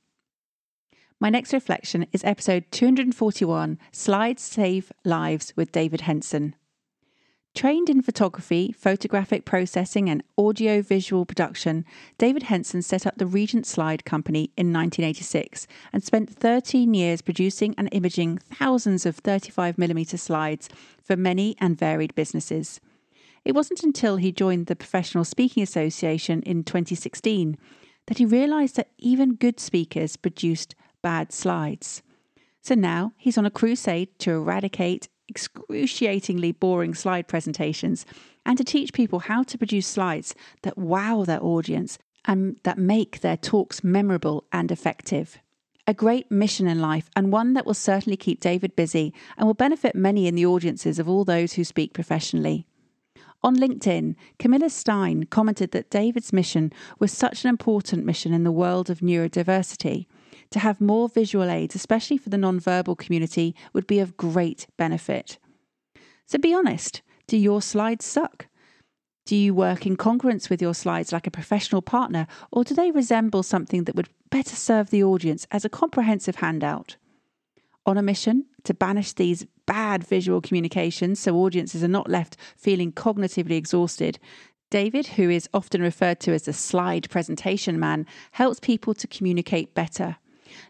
My 1.21 1.30
next 1.30 1.52
reflection 1.52 2.09
is 2.11 2.25
episode 2.25 2.64
241 2.73 3.78
Slides 3.92 4.42
Save 4.42 4.90
Lives 5.04 5.52
with 5.54 5.71
David 5.71 6.00
Henson. 6.00 6.56
Trained 7.54 7.88
in 7.88 8.02
photography, 8.02 8.73
photographic 8.73 9.45
processing, 9.45 10.11
and 10.11 10.25
audio 10.37 10.83
visual 10.83 11.25
production, 11.25 11.85
David 12.18 12.42
Henson 12.42 12.83
set 12.83 13.06
up 13.06 13.18
the 13.18 13.26
Regent 13.26 13.64
Slide 13.64 14.04
Company 14.04 14.50
in 14.56 14.73
1986 14.73 15.68
and 15.92 16.02
spent 16.02 16.35
13 16.35 16.95
years 16.95 17.23
producing 17.23 17.76
and 17.78 17.88
imaging 17.92 18.38
thousands 18.38 19.06
of 19.06 19.23
35mm 19.23 20.18
slides 20.18 20.68
for 21.00 21.16
many 21.16 21.54
and 21.61 21.78
varied 21.78 22.12
businesses. 22.16 22.80
It 23.46 23.54
wasn't 23.54 23.84
until 23.84 24.16
he 24.16 24.32
joined 24.32 24.66
the 24.66 24.74
Professional 24.74 25.24
Speaking 25.24 25.62
Association 25.62 26.42
in 26.42 26.64
2016 26.64 27.56
that 28.08 28.18
he 28.18 28.26
realised 28.26 28.74
that 28.74 28.90
even 28.98 29.36
good 29.36 29.60
speakers 29.60 30.16
produced 30.16 30.74
bad 31.00 31.32
slides. 31.32 32.02
So 32.60 32.74
now 32.74 33.12
he's 33.16 33.38
on 33.38 33.46
a 33.46 33.50
crusade 33.52 34.08
to 34.18 34.32
eradicate 34.32 35.08
excruciatingly 35.28 36.50
boring 36.50 36.92
slide 36.92 37.28
presentations 37.28 38.04
and 38.44 38.58
to 38.58 38.64
teach 38.64 38.92
people 38.92 39.20
how 39.20 39.44
to 39.44 39.56
produce 39.56 39.86
slides 39.86 40.34
that 40.62 40.76
wow 40.76 41.22
their 41.22 41.40
audience 41.40 41.98
and 42.24 42.58
that 42.64 42.78
make 42.78 43.20
their 43.20 43.36
talks 43.36 43.84
memorable 43.84 44.44
and 44.50 44.72
effective. 44.72 45.38
A 45.86 45.94
great 45.94 46.32
mission 46.32 46.66
in 46.66 46.80
life, 46.80 47.08
and 47.14 47.30
one 47.30 47.52
that 47.52 47.64
will 47.64 47.74
certainly 47.74 48.16
keep 48.16 48.40
David 48.40 48.74
busy 48.74 49.14
and 49.38 49.46
will 49.46 49.54
benefit 49.54 49.94
many 49.94 50.26
in 50.26 50.34
the 50.34 50.46
audiences 50.46 50.98
of 50.98 51.08
all 51.08 51.24
those 51.24 51.52
who 51.52 51.62
speak 51.62 51.94
professionally. 51.94 52.66
On 53.46 53.54
LinkedIn, 53.54 54.16
Camilla 54.40 54.68
Stein 54.68 55.22
commented 55.26 55.70
that 55.70 55.88
David's 55.88 56.32
mission 56.32 56.72
was 56.98 57.12
such 57.12 57.44
an 57.44 57.48
important 57.48 58.04
mission 58.04 58.32
in 58.32 58.42
the 58.42 58.50
world 58.50 58.90
of 58.90 58.98
neurodiversity. 58.98 60.06
To 60.50 60.58
have 60.58 60.80
more 60.80 61.08
visual 61.08 61.48
aids, 61.48 61.76
especially 61.76 62.18
for 62.18 62.28
the 62.28 62.38
nonverbal 62.38 62.98
community, 62.98 63.54
would 63.72 63.86
be 63.86 64.00
of 64.00 64.16
great 64.16 64.66
benefit. 64.76 65.38
So 66.26 66.38
be 66.38 66.52
honest 66.52 67.02
do 67.28 67.36
your 67.36 67.62
slides 67.62 68.04
suck? 68.04 68.48
Do 69.26 69.36
you 69.36 69.54
work 69.54 69.86
in 69.86 69.96
congruence 69.96 70.50
with 70.50 70.60
your 70.60 70.74
slides 70.74 71.12
like 71.12 71.28
a 71.28 71.38
professional 71.38 71.82
partner, 71.82 72.26
or 72.50 72.64
do 72.64 72.74
they 72.74 72.90
resemble 72.90 73.44
something 73.44 73.84
that 73.84 73.94
would 73.94 74.08
better 74.28 74.56
serve 74.56 74.90
the 74.90 75.04
audience 75.04 75.46
as 75.52 75.64
a 75.64 75.68
comprehensive 75.68 76.36
handout? 76.36 76.96
On 77.84 77.96
a 77.96 78.02
mission 78.02 78.46
to 78.64 78.74
banish 78.74 79.12
these 79.12 79.46
bad 79.66 80.04
visual 80.04 80.40
communications 80.40 81.20
so 81.20 81.37
audiences 81.37 81.85
are 81.85 81.88
not 81.88 82.08
left 82.08 82.37
feeling 82.56 82.92
cognitively 82.92 83.56
exhausted. 83.56 84.18
David, 84.70 85.06
who 85.06 85.30
is 85.30 85.49
often 85.54 85.80
referred 85.80 86.18
to 86.20 86.32
as 86.32 86.42
the 86.44 86.52
slide 86.52 87.08
presentation 87.11 87.78
man, 87.78 88.06
helps 88.32 88.58
people 88.58 88.94
to 88.94 89.06
communicate 89.06 89.75
better. 89.75 90.16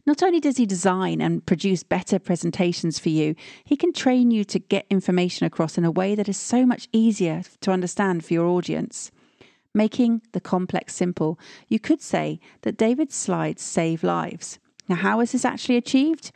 Not 0.05 0.23
only 0.23 0.41
does 0.41 0.57
he 0.57 0.67
design 0.67 1.21
and 1.21 1.45
produce 1.45 1.83
better 1.83 2.19
presentations 2.19 2.99
for 2.99 3.09
you, 3.09 3.35
he 3.65 3.77
can 3.77 3.93
train 3.93 4.31
you 4.31 4.45
to 4.45 4.59
get 4.59 4.87
information 4.91 5.47
across 5.47 5.79
in 5.79 5.85
a 5.85 5.91
way 5.91 6.15
that 6.15 6.29
is 6.29 6.37
so 6.37 6.67
much 6.67 6.89
easier 6.93 7.43
to 7.61 7.71
understand 7.71 8.25
for 8.25 8.35
your 8.35 8.47
audience. 8.47 9.11
Making 9.75 10.23
the 10.33 10.41
complex 10.41 10.95
simple, 10.95 11.39
you 11.69 11.79
could 11.79 12.01
say 12.01 12.41
that 12.63 12.79
David's 12.79 13.15
slides 13.15 13.63
save 13.63 14.03
lives. 14.03 14.59
Now, 14.89 14.97
how 14.97 15.21
is 15.21 15.33
this 15.33 15.45
actually 15.45 15.77
achieved? 15.77 16.33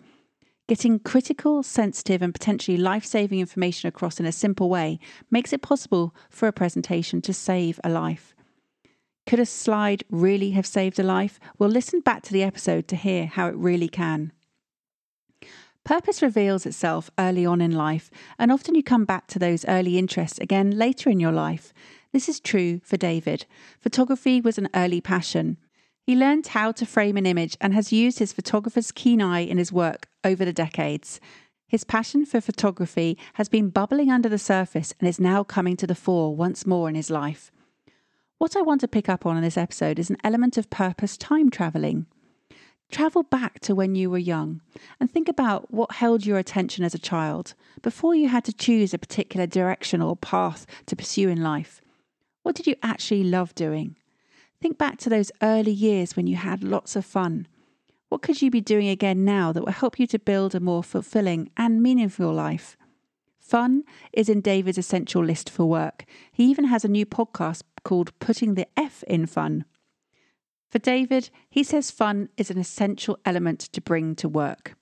Getting 0.71 1.00
critical, 1.00 1.65
sensitive, 1.65 2.23
and 2.23 2.33
potentially 2.33 2.77
life 2.77 3.05
saving 3.05 3.41
information 3.41 3.89
across 3.89 4.21
in 4.21 4.25
a 4.25 4.31
simple 4.31 4.69
way 4.69 5.00
makes 5.29 5.53
it 5.53 5.62
possible 5.62 6.15
for 6.29 6.47
a 6.47 6.53
presentation 6.53 7.21
to 7.23 7.33
save 7.33 7.81
a 7.83 7.91
life. 7.91 8.37
Could 9.27 9.41
a 9.41 9.47
slide 9.47 10.05
really 10.11 10.53
have 10.53 10.67
saved 10.67 11.00
a 11.00 11.03
life? 11.03 11.41
Well, 11.59 11.71
listen 11.71 11.99
back 11.99 12.23
to 12.23 12.33
the 12.33 12.45
episode 12.45 12.87
to 12.87 12.95
hear 12.95 13.27
how 13.27 13.49
it 13.49 13.57
really 13.57 13.89
can. 13.89 14.31
Purpose 15.83 16.23
reveals 16.23 16.65
itself 16.65 17.11
early 17.19 17.45
on 17.45 17.61
in 17.61 17.73
life, 17.73 18.09
and 18.39 18.53
often 18.53 18.77
you 18.77 18.85
come 18.85 19.05
back 19.05 19.27
to 19.27 19.41
those 19.41 19.65
early 19.67 19.99
interests 19.99 20.39
again 20.39 20.71
later 20.71 21.11
in 21.11 21.19
your 21.19 21.33
life. 21.33 21.75
This 22.12 22.29
is 22.29 22.39
true 22.39 22.81
for 22.85 22.97
David. 22.97 23.45
Photography 23.81 24.41
was 24.41 24.57
an 24.57 24.69
early 24.73 25.00
passion. 25.00 25.57
He 26.07 26.16
learned 26.16 26.49
how 26.49 26.73
to 26.73 26.87
frame 26.87 27.16
an 27.16 27.26
image 27.26 27.57
and 27.61 27.75
has 27.75 27.92
used 27.92 28.19
his 28.19 28.33
photographer's 28.33 28.92
keen 28.92 29.23
eye 29.23 29.40
in 29.40 29.59
his 29.59 29.73
work 29.73 30.09
over 30.25 30.45
the 30.45 30.52
decades. 30.52 31.21
His 31.69 31.85
passion 31.85 32.26
for 32.26 32.40
photography 32.40 33.16
has 33.35 33.49
been 33.49 33.71
bubbling 33.71 34.11
under 34.11 34.28
the 34.28 34.38
surface 34.38 34.92
and 34.99 35.09
is 35.09 35.21
now 35.21 35.45
coming 35.45 35.76
to 35.76 35.87
the 35.87 35.95
fore 35.95 36.35
once 36.35 36.66
more 36.66 36.88
in 36.88 36.97
his 36.97 37.11
life. 37.11 37.52
What 38.38 38.57
I 38.57 38.62
want 38.62 38.80
to 38.80 38.88
pick 38.88 39.09
up 39.09 39.25
on 39.25 39.37
in 39.37 39.42
this 39.42 39.59
episode 39.59 39.99
is 39.99 40.11
an 40.11 40.16
element 40.25 40.57
of 40.57 40.71
purpose 40.71 41.16
time 41.16 41.50
travelling. 41.50 42.07
Travel 42.90 43.23
back 43.23 43.61
to 43.61 43.75
when 43.75 43.95
you 43.95 44.11
were 44.11 44.19
young 44.19 44.62
and 44.99 45.09
think 45.09 45.28
about 45.28 45.73
what 45.73 45.92
held 45.92 46.26
your 46.26 46.38
attention 46.38 46.83
as 46.83 46.95
a 46.95 46.99
child 46.99 47.54
before 47.83 48.16
you 48.16 48.28
had 48.28 48.45
to 48.47 48.52
choose 48.52 48.92
a 48.92 48.99
particular 48.99 49.47
direction 49.47 50.02
or 50.02 50.16
path 50.16 50.66
to 50.87 50.97
pursue 50.97 51.28
in 51.28 51.40
life. 51.42 51.80
What 52.42 52.57
did 52.57 52.66
you 52.66 52.75
actually 52.83 53.23
love 53.23 53.54
doing? 53.54 53.97
Think 54.61 54.76
back 54.76 54.99
to 54.99 55.09
those 55.09 55.33
early 55.40 55.73
years 55.73 56.17
when 56.17 56.26
you 56.26 56.37
had 56.37 56.62
lots 56.62 56.95
of 56.95 57.07
fun. 57.07 57.49
What 58.11 58.21
could 58.21 58.43
you 58.43 58.50
be 58.50 58.61
doing 58.61 58.88
again 58.88 59.25
now 59.25 59.52
that 59.52 59.64
will 59.64 59.73
help 59.73 59.99
you 59.99 60.07
to 60.09 60.19
build 60.19 60.55
a 60.55 60.61
more 60.61 60.83
fulfilling 60.83 61.50
and 61.57 61.83
meaningful 61.83 62.33
life? 62.33 62.76
Fun 63.40 63.85
is 64.12 64.29
in 64.29 64.43
David's 64.43 64.76
essential 64.76 65.25
list 65.25 65.49
for 65.49 65.64
work. 65.64 66.05
He 66.31 66.45
even 66.45 66.67
has 66.67 66.85
a 66.85 66.88
new 66.88 67.07
podcast 67.07 67.62
called 67.85 68.17
Putting 68.19 68.55
the 68.55 68.67
F 68.76 69.02
in 69.05 69.26
Fun. 69.26 69.64
For 70.71 70.79
David, 70.79 71.31
he 71.49 71.64
says 71.64 71.90
fun 71.90 72.29
is 72.37 72.50
an 72.50 72.59
essential 72.59 73.19
element 73.25 73.61
to 73.61 73.81
bring 73.81 74.14
to 74.17 74.29
work. 74.29 74.75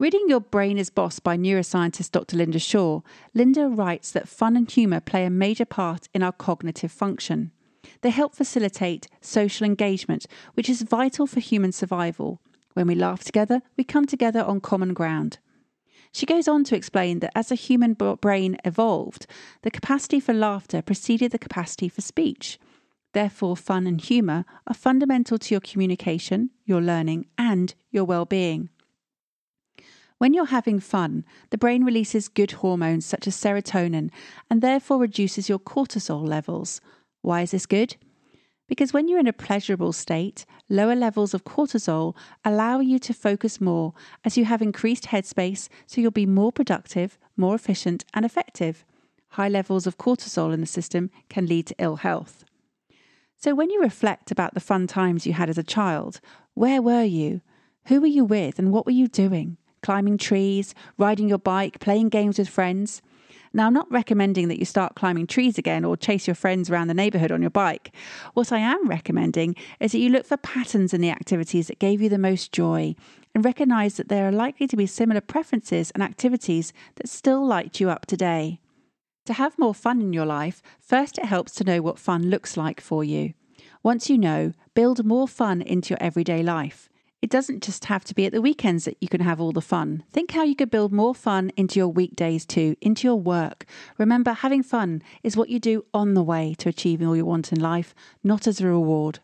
Reading 0.00 0.24
Your 0.26 0.40
Brain 0.40 0.78
is 0.78 0.90
Boss 0.90 1.20
by 1.20 1.36
neuroscientist 1.36 2.10
Dr. 2.10 2.36
Lynda 2.36 2.60
Shaw, 2.60 3.02
Lynda 3.36 3.74
writes 3.74 4.10
that 4.10 4.28
fun 4.28 4.56
and 4.56 4.68
humour 4.68 4.98
play 4.98 5.24
a 5.24 5.30
major 5.30 5.64
part 5.64 6.08
in 6.12 6.24
our 6.24 6.32
cognitive 6.32 6.90
function. 6.90 7.52
They 8.04 8.10
help 8.10 8.34
facilitate 8.34 9.08
social 9.22 9.64
engagement, 9.64 10.26
which 10.52 10.68
is 10.68 10.82
vital 10.82 11.26
for 11.26 11.40
human 11.40 11.72
survival. 11.72 12.38
When 12.74 12.86
we 12.86 12.94
laugh 12.94 13.24
together, 13.24 13.62
we 13.78 13.84
come 13.84 14.04
together 14.04 14.44
on 14.44 14.60
common 14.60 14.92
ground. 14.92 15.38
She 16.12 16.26
goes 16.26 16.46
on 16.46 16.64
to 16.64 16.76
explain 16.76 17.20
that 17.20 17.32
as 17.34 17.48
the 17.48 17.54
human 17.54 17.94
brain 17.94 18.58
evolved, 18.62 19.26
the 19.62 19.70
capacity 19.70 20.20
for 20.20 20.34
laughter 20.34 20.82
preceded 20.82 21.32
the 21.32 21.38
capacity 21.38 21.88
for 21.88 22.02
speech. 22.02 22.58
Therefore, 23.14 23.56
fun 23.56 23.86
and 23.86 23.98
humour 23.98 24.44
are 24.66 24.74
fundamental 24.74 25.38
to 25.38 25.54
your 25.54 25.62
communication, 25.62 26.50
your 26.66 26.82
learning, 26.82 27.24
and 27.38 27.74
your 27.90 28.04
well 28.04 28.26
being. 28.26 28.68
When 30.18 30.34
you're 30.34 30.44
having 30.44 30.78
fun, 30.78 31.24
the 31.48 31.56
brain 31.56 31.84
releases 31.84 32.28
good 32.28 32.52
hormones 32.52 33.06
such 33.06 33.26
as 33.26 33.34
serotonin 33.34 34.10
and 34.50 34.60
therefore 34.60 34.98
reduces 34.98 35.48
your 35.48 35.58
cortisol 35.58 36.28
levels. 36.28 36.82
Why 37.24 37.40
is 37.40 37.52
this 37.52 37.64
good? 37.64 37.96
Because 38.68 38.92
when 38.92 39.08
you're 39.08 39.18
in 39.18 39.26
a 39.26 39.32
pleasurable 39.32 39.94
state, 39.94 40.44
lower 40.68 40.94
levels 40.94 41.32
of 41.32 41.44
cortisol 41.44 42.14
allow 42.44 42.80
you 42.80 42.98
to 42.98 43.14
focus 43.14 43.62
more 43.62 43.94
as 44.26 44.36
you 44.36 44.44
have 44.44 44.60
increased 44.60 45.04
headspace, 45.04 45.70
so 45.86 46.02
you'll 46.02 46.10
be 46.10 46.26
more 46.26 46.52
productive, 46.52 47.18
more 47.34 47.54
efficient, 47.54 48.04
and 48.12 48.26
effective. 48.26 48.84
High 49.30 49.48
levels 49.48 49.86
of 49.86 49.96
cortisol 49.96 50.52
in 50.52 50.60
the 50.60 50.66
system 50.66 51.10
can 51.30 51.46
lead 51.46 51.66
to 51.68 51.74
ill 51.78 51.96
health. 51.96 52.44
So, 53.38 53.54
when 53.54 53.70
you 53.70 53.80
reflect 53.80 54.30
about 54.30 54.52
the 54.52 54.60
fun 54.60 54.86
times 54.86 55.26
you 55.26 55.32
had 55.32 55.48
as 55.48 55.56
a 55.56 55.62
child, 55.62 56.20
where 56.52 56.82
were 56.82 57.04
you? 57.04 57.40
Who 57.86 58.02
were 58.02 58.06
you 58.06 58.26
with, 58.26 58.58
and 58.58 58.70
what 58.70 58.84
were 58.84 58.92
you 58.92 59.08
doing? 59.08 59.56
climbing 59.84 60.16
trees, 60.16 60.74
riding 60.96 61.28
your 61.28 61.38
bike, 61.38 61.78
playing 61.78 62.08
games 62.08 62.38
with 62.38 62.48
friends. 62.48 63.02
Now, 63.56 63.68
I'm 63.68 63.72
not 63.72 63.90
recommending 63.90 64.48
that 64.48 64.58
you 64.58 64.64
start 64.64 64.96
climbing 64.96 65.28
trees 65.28 65.58
again 65.58 65.84
or 65.84 65.96
chase 65.96 66.26
your 66.26 66.34
friends 66.34 66.68
around 66.68 66.88
the 66.88 66.94
neighbourhood 66.94 67.30
on 67.30 67.40
your 67.40 67.50
bike. 67.52 67.94
What 68.34 68.50
I 68.50 68.58
am 68.58 68.88
recommending 68.88 69.54
is 69.78 69.92
that 69.92 70.00
you 70.00 70.08
look 70.08 70.26
for 70.26 70.36
patterns 70.36 70.92
in 70.92 71.00
the 71.00 71.10
activities 71.10 71.68
that 71.68 71.78
gave 71.78 72.02
you 72.02 72.08
the 72.08 72.18
most 72.18 72.50
joy 72.50 72.96
and 73.32 73.44
recognise 73.44 73.94
that 73.94 74.08
there 74.08 74.26
are 74.26 74.32
likely 74.32 74.66
to 74.66 74.76
be 74.76 74.86
similar 74.86 75.20
preferences 75.20 75.92
and 75.92 76.02
activities 76.02 76.72
that 76.96 77.08
still 77.08 77.46
light 77.46 77.78
you 77.78 77.88
up 77.88 78.06
today. 78.06 78.58
To 79.26 79.32
have 79.32 79.56
more 79.56 79.72
fun 79.72 80.00
in 80.00 80.12
your 80.12 80.26
life, 80.26 80.60
first 80.80 81.16
it 81.18 81.26
helps 81.26 81.52
to 81.52 81.64
know 81.64 81.80
what 81.80 81.98
fun 82.00 82.30
looks 82.30 82.56
like 82.56 82.80
for 82.80 83.04
you. 83.04 83.34
Once 83.84 84.10
you 84.10 84.18
know, 84.18 84.52
build 84.74 85.04
more 85.04 85.28
fun 85.28 85.62
into 85.62 85.90
your 85.90 86.02
everyday 86.02 86.42
life. 86.42 86.88
It 87.24 87.30
doesn't 87.30 87.62
just 87.62 87.86
have 87.86 88.04
to 88.04 88.14
be 88.14 88.26
at 88.26 88.32
the 88.32 88.42
weekends 88.42 88.84
that 88.84 88.98
you 89.00 89.08
can 89.08 89.22
have 89.22 89.40
all 89.40 89.52
the 89.52 89.62
fun. 89.62 90.04
Think 90.12 90.32
how 90.32 90.42
you 90.42 90.54
could 90.54 90.70
build 90.70 90.92
more 90.92 91.14
fun 91.14 91.52
into 91.56 91.80
your 91.80 91.88
weekdays 91.88 92.44
too, 92.44 92.76
into 92.82 93.08
your 93.08 93.18
work. 93.18 93.64
Remember, 93.96 94.34
having 94.34 94.62
fun 94.62 95.02
is 95.22 95.34
what 95.34 95.48
you 95.48 95.58
do 95.58 95.86
on 95.94 96.12
the 96.12 96.22
way 96.22 96.54
to 96.58 96.68
achieving 96.68 97.08
all 97.08 97.16
you 97.16 97.24
want 97.24 97.50
in 97.50 97.58
life, 97.58 97.94
not 98.22 98.46
as 98.46 98.60
a 98.60 98.66
reward. 98.66 99.20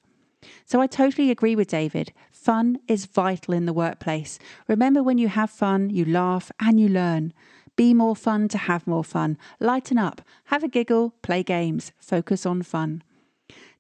So 0.64 0.80
I 0.80 0.86
totally 0.86 1.30
agree 1.30 1.54
with 1.54 1.68
David. 1.68 2.14
Fun 2.32 2.78
is 2.88 3.04
vital 3.04 3.52
in 3.52 3.66
the 3.66 3.74
workplace. 3.74 4.38
Remember, 4.66 5.02
when 5.02 5.18
you 5.18 5.28
have 5.28 5.50
fun, 5.50 5.90
you 5.90 6.06
laugh 6.06 6.50
and 6.58 6.80
you 6.80 6.88
learn. 6.88 7.34
Be 7.76 7.92
more 7.92 8.16
fun 8.16 8.48
to 8.48 8.56
have 8.56 8.86
more 8.86 9.04
fun. 9.04 9.36
Lighten 9.58 9.98
up, 9.98 10.22
have 10.44 10.64
a 10.64 10.68
giggle, 10.68 11.12
play 11.20 11.42
games, 11.42 11.92
focus 11.98 12.46
on 12.46 12.62
fun. 12.62 13.02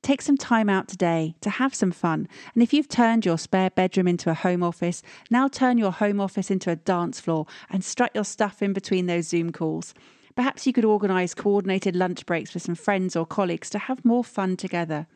Take 0.02 0.22
some 0.22 0.38
time 0.38 0.70
out 0.70 0.88
today 0.88 1.34
to 1.42 1.50
have 1.50 1.74
some 1.74 1.90
fun. 1.90 2.26
And 2.54 2.62
if 2.62 2.72
you've 2.72 2.88
turned 2.88 3.26
your 3.26 3.36
spare 3.36 3.70
bedroom 3.70 4.08
into 4.08 4.30
a 4.30 4.34
home 4.34 4.62
office, 4.62 5.02
now 5.30 5.46
turn 5.46 5.76
your 5.76 5.92
home 5.92 6.20
office 6.20 6.50
into 6.50 6.70
a 6.70 6.76
dance 6.76 7.20
floor 7.20 7.46
and 7.68 7.84
strut 7.84 8.12
your 8.14 8.24
stuff 8.24 8.62
in 8.62 8.72
between 8.72 9.06
those 9.06 9.28
Zoom 9.28 9.52
calls. 9.52 9.92
Perhaps 10.34 10.66
you 10.66 10.72
could 10.72 10.86
organise 10.86 11.34
coordinated 11.34 11.94
lunch 11.94 12.24
breaks 12.24 12.54
with 12.54 12.62
some 12.62 12.74
friends 12.74 13.14
or 13.14 13.26
colleagues 13.26 13.68
to 13.70 13.78
have 13.78 14.04
more 14.04 14.24
fun 14.24 14.56
together. 14.56 15.06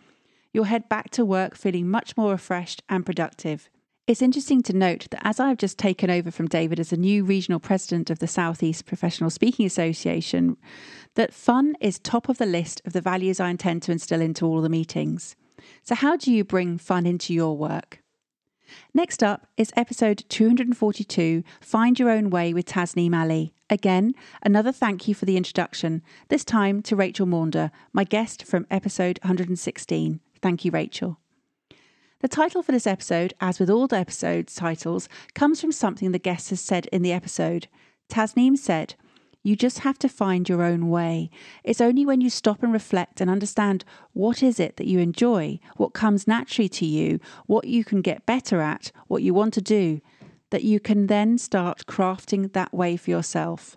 You'll 0.52 0.64
head 0.64 0.88
back 0.88 1.10
to 1.10 1.24
work 1.24 1.56
feeling 1.56 1.88
much 1.88 2.16
more 2.16 2.32
refreshed 2.32 2.82
and 2.88 3.06
productive. 3.06 3.70
It's 4.06 4.20
interesting 4.20 4.62
to 4.64 4.76
note 4.76 5.06
that 5.10 5.26
as 5.26 5.40
I've 5.40 5.56
just 5.56 5.78
taken 5.78 6.10
over 6.10 6.30
from 6.30 6.46
David 6.46 6.78
as 6.78 6.92
a 6.92 6.96
new 6.98 7.24
regional 7.24 7.58
president 7.58 8.10
of 8.10 8.18
the 8.18 8.26
Southeast 8.26 8.84
Professional 8.84 9.30
Speaking 9.30 9.64
Association, 9.64 10.58
that 11.14 11.32
fun 11.32 11.74
is 11.80 11.98
top 11.98 12.28
of 12.28 12.36
the 12.36 12.44
list 12.44 12.82
of 12.84 12.92
the 12.92 13.00
values 13.00 13.40
I 13.40 13.48
intend 13.48 13.80
to 13.84 13.92
instill 13.92 14.20
into 14.20 14.44
all 14.44 14.60
the 14.60 14.68
meetings. 14.68 15.36
So, 15.82 15.94
how 15.94 16.18
do 16.18 16.30
you 16.30 16.44
bring 16.44 16.76
fun 16.76 17.06
into 17.06 17.32
your 17.32 17.56
work? 17.56 18.02
Next 18.92 19.22
up 19.22 19.46
is 19.56 19.72
episode 19.74 20.24
242 20.28 21.42
Find 21.62 21.98
Your 21.98 22.10
Own 22.10 22.28
Way 22.28 22.52
with 22.52 22.66
Tasneem 22.66 23.18
Ali. 23.18 23.54
Again, 23.70 24.12
another 24.42 24.72
thank 24.72 25.08
you 25.08 25.14
for 25.14 25.24
the 25.24 25.38
introduction, 25.38 26.02
this 26.28 26.44
time 26.44 26.82
to 26.82 26.94
Rachel 26.94 27.26
Maunder, 27.26 27.70
my 27.94 28.04
guest 28.04 28.44
from 28.44 28.66
episode 28.70 29.18
116. 29.22 30.20
Thank 30.42 30.64
you, 30.66 30.70
Rachel. 30.70 31.18
The 32.24 32.28
title 32.28 32.62
for 32.62 32.72
this 32.72 32.86
episode, 32.86 33.34
as 33.38 33.60
with 33.60 33.68
all 33.68 33.86
the 33.86 33.98
episodes 33.98 34.54
titles, 34.54 35.10
comes 35.34 35.60
from 35.60 35.72
something 35.72 36.10
the 36.10 36.18
guest 36.18 36.48
has 36.48 36.60
said 36.62 36.86
in 36.86 37.02
the 37.02 37.12
episode. 37.12 37.68
Tasneem 38.08 38.56
said, 38.56 38.94
you 39.42 39.56
just 39.56 39.80
have 39.80 39.98
to 39.98 40.08
find 40.08 40.48
your 40.48 40.62
own 40.62 40.88
way. 40.88 41.28
It's 41.64 41.82
only 41.82 42.06
when 42.06 42.22
you 42.22 42.30
stop 42.30 42.62
and 42.62 42.72
reflect 42.72 43.20
and 43.20 43.28
understand 43.28 43.84
what 44.14 44.42
is 44.42 44.58
it 44.58 44.78
that 44.78 44.86
you 44.86 45.00
enjoy, 45.00 45.60
what 45.76 45.92
comes 45.92 46.26
naturally 46.26 46.70
to 46.70 46.86
you, 46.86 47.20
what 47.44 47.66
you 47.66 47.84
can 47.84 48.00
get 48.00 48.24
better 48.24 48.62
at, 48.62 48.90
what 49.06 49.22
you 49.22 49.34
want 49.34 49.52
to 49.52 49.60
do, 49.60 50.00
that 50.48 50.64
you 50.64 50.80
can 50.80 51.08
then 51.08 51.36
start 51.36 51.84
crafting 51.84 52.54
that 52.54 52.72
way 52.72 52.96
for 52.96 53.10
yourself. 53.10 53.76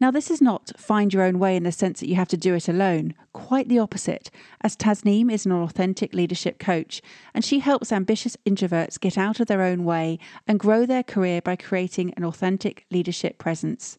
Now, 0.00 0.10
this 0.10 0.30
is 0.30 0.42
not 0.42 0.72
find 0.76 1.14
your 1.14 1.22
own 1.22 1.38
way 1.38 1.56
in 1.56 1.62
the 1.62 1.72
sense 1.72 2.00
that 2.00 2.08
you 2.08 2.16
have 2.16 2.28
to 2.28 2.36
do 2.36 2.54
it 2.54 2.68
alone. 2.68 3.14
Quite 3.32 3.68
the 3.68 3.78
opposite, 3.78 4.30
as 4.60 4.76
Tasneem 4.76 5.30
is 5.30 5.46
an 5.46 5.52
authentic 5.52 6.12
leadership 6.12 6.58
coach, 6.58 7.00
and 7.32 7.44
she 7.44 7.60
helps 7.60 7.92
ambitious 7.92 8.36
introverts 8.44 9.00
get 9.00 9.16
out 9.16 9.38
of 9.40 9.46
their 9.46 9.62
own 9.62 9.84
way 9.84 10.18
and 10.46 10.58
grow 10.58 10.84
their 10.84 11.04
career 11.04 11.40
by 11.40 11.56
creating 11.56 12.12
an 12.16 12.24
authentic 12.24 12.86
leadership 12.90 13.38
presence. 13.38 13.98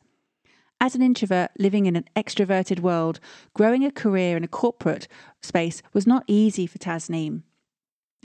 As 0.82 0.96
an 0.96 1.02
introvert 1.02 1.52
living 1.58 1.86
in 1.86 1.96
an 1.96 2.06
extroverted 2.16 2.82
world, 2.82 3.22
growing 3.54 3.86
a 3.86 3.92
career 3.92 4.36
in 4.36 4.44
a 4.44 4.50
corporate 4.50 5.08
space 5.42 5.82
was 5.94 6.06
not 6.06 6.26
easy 6.28 6.68
for 6.68 6.78
Tasneem. 6.78 7.44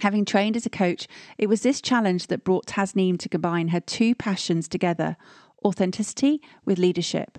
Having 0.00 0.24
trained 0.24 0.56
as 0.56 0.66
a 0.66 0.70
coach, 0.70 1.06
it 1.38 1.48
was 1.48 1.62
this 1.62 1.80
challenge 1.80 2.26
that 2.26 2.42
brought 2.42 2.66
Tasneem 2.66 3.18
to 3.18 3.28
combine 3.28 3.68
her 3.68 3.80
two 3.80 4.14
passions 4.14 4.66
together 4.66 5.16
authenticity 5.64 6.40
with 6.64 6.78
leadership. 6.78 7.38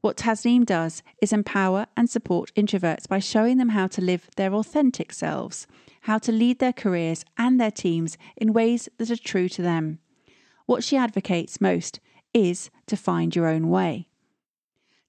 What 0.00 0.16
Tasneem 0.16 0.64
does 0.64 1.02
is 1.20 1.32
empower 1.32 1.86
and 1.96 2.08
support 2.08 2.52
introverts 2.54 3.08
by 3.08 3.18
showing 3.18 3.58
them 3.58 3.70
how 3.70 3.88
to 3.88 4.00
live 4.00 4.28
their 4.36 4.54
authentic 4.54 5.12
selves, 5.12 5.66
how 6.02 6.18
to 6.18 6.30
lead 6.30 6.60
their 6.60 6.72
careers 6.72 7.24
and 7.36 7.60
their 7.60 7.72
teams 7.72 8.16
in 8.36 8.52
ways 8.52 8.88
that 8.98 9.10
are 9.10 9.16
true 9.16 9.48
to 9.48 9.62
them. 9.62 9.98
what 10.66 10.84
she 10.84 10.98
advocates 10.98 11.62
most 11.62 11.98
is 12.34 12.70
to 12.86 12.94
find 12.94 13.34
your 13.34 13.48
own 13.48 13.70
way. 13.70 14.06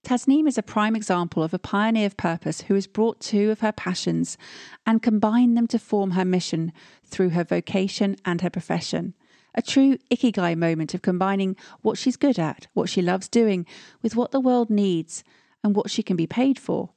Tasneem 0.05 0.47
is 0.47 0.57
a 0.57 0.63
prime 0.63 0.95
example 0.95 1.43
of 1.43 1.53
a 1.53 1.59
pioneer 1.59 2.05
of 2.05 2.15
purpose 2.15 2.61
who 2.61 2.75
has 2.75 2.87
brought 2.87 3.19
two 3.19 3.51
of 3.51 3.59
her 3.59 3.73
passions 3.73 4.37
and 4.85 5.03
combined 5.03 5.57
them 5.57 5.67
to 5.67 5.77
form 5.77 6.11
her 6.11 6.23
mission 6.23 6.71
through 7.03 7.31
her 7.31 7.43
vocation 7.43 8.15
and 8.23 8.39
her 8.39 8.49
profession. 8.49 9.13
A 9.59 9.61
true 9.61 9.97
ikigai 10.09 10.57
moment 10.57 10.93
of 10.93 11.01
combining 11.01 11.57
what 11.81 11.97
she's 11.97 12.15
good 12.15 12.39
at, 12.39 12.67
what 12.73 12.87
she 12.87 13.01
loves 13.01 13.27
doing, 13.27 13.65
with 14.01 14.15
what 14.15 14.31
the 14.31 14.39
world 14.39 14.69
needs 14.69 15.21
and 15.61 15.75
what 15.75 15.91
she 15.91 16.01
can 16.01 16.15
be 16.15 16.25
paid 16.25 16.57
for. 16.57 16.91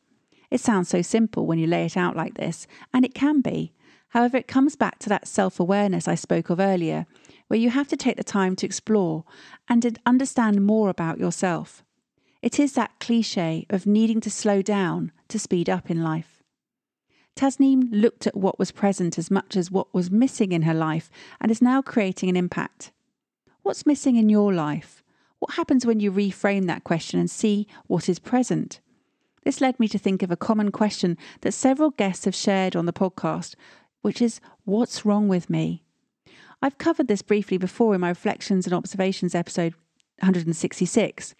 It 0.48 0.61
sounds 0.61 0.88
so 0.88 1.03
simple 1.03 1.44
when 1.44 1.59
you 1.59 1.66
lay 1.66 1.87
it 1.87 1.96
out 1.96 2.14
like 2.14 2.35
this, 2.35 2.68
and 2.94 3.05
it 3.05 3.16
can 3.16 3.40
be. 3.40 3.72
However, 4.11 4.37
it 4.37 4.46
comes 4.46 4.77
back 4.77 5.01
to 5.01 5.09
that 5.09 5.27
self 5.27 5.59
awareness 5.59 6.07
I 6.07 6.14
spoke 6.14 6.51
of 6.51 6.61
earlier, 6.61 7.05
where 7.48 7.59
you 7.59 7.70
have 7.70 7.88
to 7.88 7.96
take 7.96 8.16
the 8.16 8.22
time 8.22 8.55
to 8.55 8.66
explore 8.66 9.25
and 9.68 9.98
understand 10.07 10.64
more 10.64 10.88
about 10.88 11.18
yourself. 11.18 11.83
It 12.42 12.61
is 12.61 12.75
that 12.75 13.01
cliche 13.01 13.66
of 13.70 13.87
needing 13.87 14.20
to 14.20 14.31
slow 14.31 14.62
down 14.62 15.11
to 15.27 15.40
speed 15.40 15.68
up 15.68 15.90
in 15.90 16.05
life. 16.05 16.32
Tasneem 17.37 17.88
looked 17.90 18.27
at 18.27 18.37
what 18.37 18.59
was 18.59 18.71
present 18.71 19.18
as 19.18 19.31
much 19.31 19.57
as 19.57 19.71
what 19.71 19.92
was 19.95 20.11
missing 20.11 20.53
in 20.53 20.62
her 20.62 20.75
life 20.75 21.11
and 21.40 21.51
is 21.51 21.62
now 21.62 21.83
creating 21.83 22.29
an 22.29 22.37
impact. 22.37 22.92
What's 23.62 23.87
missing 23.87 24.16
in 24.16 24.29
your 24.29 24.53
life? 24.53 25.03
What 25.38 25.55
happens 25.55 25.87
when 25.87 26.01
you 26.01 26.12
reframe 26.12 26.66
that 26.66 26.85
question 26.85 27.18
and 27.18 27.31
see 27.31 27.66
what 27.87 28.09
is 28.09 28.18
present? 28.18 28.81
This 29.45 29.61
led 29.61 29.81
me 29.81 29.88
to 29.88 29.99
think 29.99 30.23
of 30.23 30.31
a 30.31 30.37
common 30.37 30.71
question 30.71 31.18
that 31.40 31.53
several 31.53 31.90
guests 31.90 32.27
have 32.27 32.35
shared 32.35 32.77
on 32.77 32.87
the 32.87 32.92
podcast, 32.92 33.55
which 34.03 34.23
is 34.23 34.40
What's 34.64 35.05
wrong 35.05 35.27
with 35.27 35.51
me? 35.51 35.83
I've 36.61 36.79
covered 36.79 37.09
this 37.09 37.23
briefly 37.23 37.59
before 37.59 37.95
in 37.95 38.01
my 38.01 38.11
Reflections 38.11 38.66
and 38.66 38.75
Observations 38.75 39.35
episode 39.35 39.75
166. 40.21 41.35